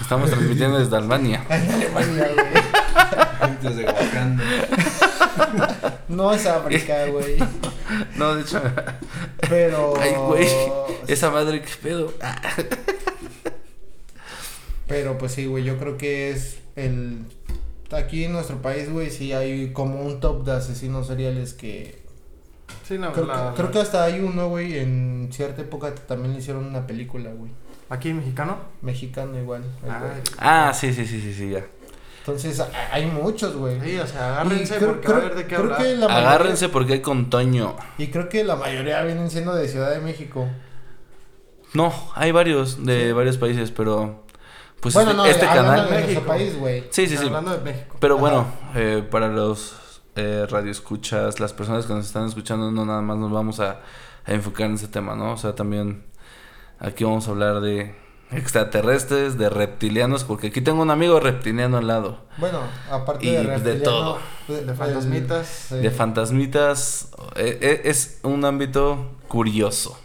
[0.00, 1.44] Estamos transmitiendo desde Albania.
[1.50, 2.28] Alemania.
[3.62, 4.44] Desde Wakanda.
[6.08, 7.36] No es África, güey.
[8.16, 8.62] No, de hecho.
[9.48, 9.94] Pero.
[10.00, 10.48] Ay, güey.
[11.06, 12.12] Esa madre, qué pedo.
[14.86, 15.64] Pero pues sí, güey.
[15.64, 17.24] Yo creo que es el.
[17.92, 22.00] Aquí en nuestro país, güey, sí hay como un top de asesinos seriales que.
[22.90, 26.32] Sí, no, Creo, la- que, creo que hasta hay uno, güey, en cierta época también
[26.32, 27.52] le hicieron una película, güey.
[27.88, 28.56] Aquí mexicano.
[28.82, 29.62] Mexicano igual.
[29.84, 31.64] Ay, Ah, sí, sí, sí, sí, sí, ya.
[32.18, 32.60] Entonces,
[32.92, 33.80] hay muchos, güey.
[33.80, 35.78] Sí, o sea, agárrense creo- porque creo- va a haber de qué creo hablar.
[35.78, 37.76] que la mayoría- Agárrense porque hay con Toño.
[37.96, 40.48] Y creo que la mayoría vienen siendo de Ciudad de México.
[41.74, 43.12] No, hay varios de Sí.
[43.12, 44.24] varios países, pero.
[44.80, 45.90] Pues bueno, este, no, este hablando canal.
[45.90, 46.22] de México.
[46.26, 46.84] país, güey.
[46.90, 47.26] Sí, sí, sí.
[47.26, 47.96] Hablando de México.
[48.00, 48.20] Pero Ajá.
[48.20, 49.76] bueno, eh, para los
[50.20, 53.80] eh, radioescuchas, las personas que nos están escuchando, no nada más nos vamos a,
[54.26, 55.32] a enfocar en ese tema, ¿no?
[55.32, 56.04] O sea, también
[56.78, 57.94] aquí vamos a hablar de
[58.32, 62.18] extraterrestres, de reptilianos, porque aquí tengo un amigo reptiliano al lado.
[62.38, 62.60] Bueno,
[62.90, 64.18] aparte Y, de de todo.
[64.46, 65.46] De el- fantasmitas.
[65.70, 65.76] sí.
[65.76, 69.98] De fantasmitas, eh, eh, es un ámbito curioso,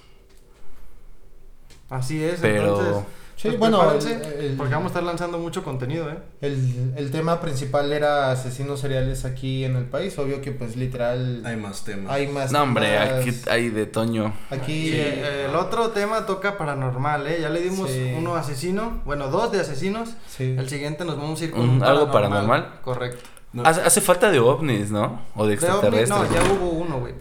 [1.90, 2.80] Así es, pero...
[2.80, 3.04] entonces.
[3.52, 6.18] Sí, pues, bueno, el, prepárense, el- porque vamos a estar lanzando mucho contenido, ¿eh?
[6.42, 10.18] el- el tema principal era asesinos seriales aquí en el país.
[10.20, 12.12] Obvio que, pues, literal, Hay más temas.
[12.12, 12.52] hay más.
[12.52, 14.34] No, hombre, aquí hay de Toño.
[14.50, 14.90] Aquí.
[14.94, 17.40] Eh, el otro tema toca paranormal, ¿eh?
[17.42, 18.14] Ya le dimos Sí.
[18.18, 20.10] uno asesino, bueno, dos de asesinos.
[20.28, 20.56] sí.
[20.58, 22.80] El siguiente nos vamos a ir con Un- un algo paranormal.
[22.82, 23.22] Correcto.
[23.54, 23.64] No.
[23.64, 25.22] Hace, hace falta de ovnis, ¿no?
[25.34, 26.10] O de De ovni, extraterrestres.
[26.10, 27.14] no, ya hubo uno, güey.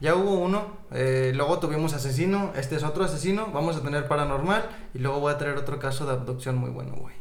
[0.00, 0.83] Ya hubo uno.
[0.94, 2.52] Eh, luego tuvimos asesino.
[2.56, 3.48] Este es otro asesino.
[3.52, 4.64] Vamos a tener paranormal.
[4.94, 7.14] Y luego voy a traer otro caso de abducción muy bueno, güey.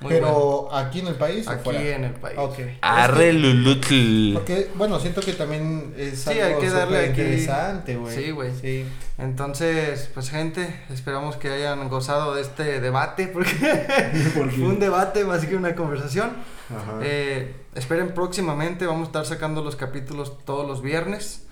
[0.00, 1.60] Muy Pero aquí en el país bueno.
[1.60, 1.94] o Aquí fuera?
[1.96, 2.36] en el país.
[2.36, 2.58] Ok.
[2.80, 4.34] Arre Es que- Lulutl.
[4.34, 8.16] Porque, bueno, siento que también es Sí, algo hay que darle aquí- interesante, güey.
[8.16, 8.50] Sí, güey.
[8.60, 8.84] Sí.
[9.18, 13.28] Entonces, pues gente, esperamos que hayan gozado de este debate.
[13.28, 13.52] Porque
[14.36, 16.30] Porque- fue un debate más que una conversación.
[16.70, 16.98] Ajá.
[17.02, 21.46] Eh, esperen próximamente, vamos a estar sacando los capítulos todos los viernes.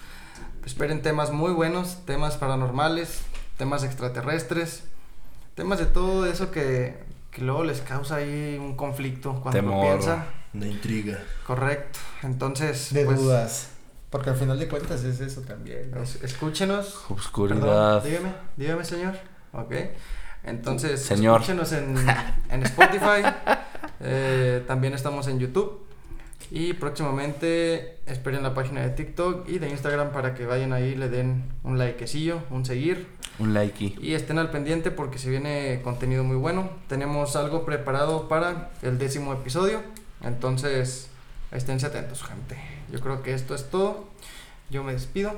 [0.65, 3.23] Esperen temas muy buenos, temas paranormales,
[3.57, 4.85] temas extraterrestres,
[5.55, 6.97] temas de todo eso que,
[7.31, 9.87] que luego les causa ahí un conflicto cuando lo Temor.
[9.87, 10.27] piensa.
[10.53, 11.19] Una intriga.
[11.47, 11.99] Correcto.
[12.23, 13.71] Entonces, De pues, dudas.
[14.11, 15.93] Porque al final de cuentas es eso también.
[15.93, 16.03] ¿no?
[16.03, 17.05] es- escúchenos.
[17.09, 17.61] Obscuridad.
[17.61, 19.15] Perdón, dígame, dígame, señor.
[19.53, 19.73] Ok.
[20.43, 21.41] Entonces, Señor.
[21.43, 21.95] escúchenos en,
[22.51, 23.23] en Spotify.
[24.03, 25.87] Eh, también estamos en YouTube.
[26.51, 31.09] Y próximamente esperen la página de TikTok y de Instagram para que vayan ahí, le
[31.09, 33.07] den un likecillo, un seguir.
[33.39, 33.97] Un likey.
[34.01, 36.69] Y estén al pendiente porque se viene contenido muy bueno.
[36.89, 39.81] Tenemos algo preparado para el décimo episodio.
[40.23, 41.09] Entonces,
[41.53, 42.57] esténse atentos, gente.
[42.93, 44.09] Yo creo que esto es todo.
[44.71, 45.33] Yo me despido.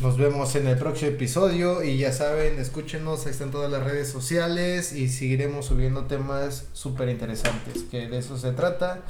[0.00, 4.08] Nos vemos en el próximo episodio y ya saben, escúchenos, ahí están todas las redes
[4.08, 9.02] sociales y seguiremos subiendo temas súper interesantes, que de eso se trata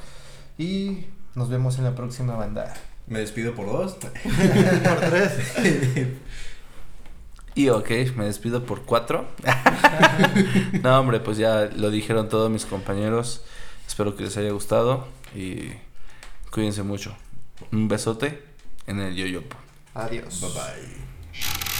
[0.57, 2.73] y nos vemos en la próxima banda.
[3.07, 3.93] Me despido por dos.
[3.95, 5.31] Por tres.
[7.55, 9.27] Y ok, me despido por cuatro.
[10.81, 13.43] no, hombre, pues ya lo dijeron todos mis compañeros.
[13.87, 15.71] Espero que les haya gustado y
[16.49, 17.15] cuídense mucho.
[17.71, 18.43] Un besote
[18.87, 19.55] en el yoyopo.
[19.93, 20.41] Adiós.
[20.41, 21.72] Bye bye.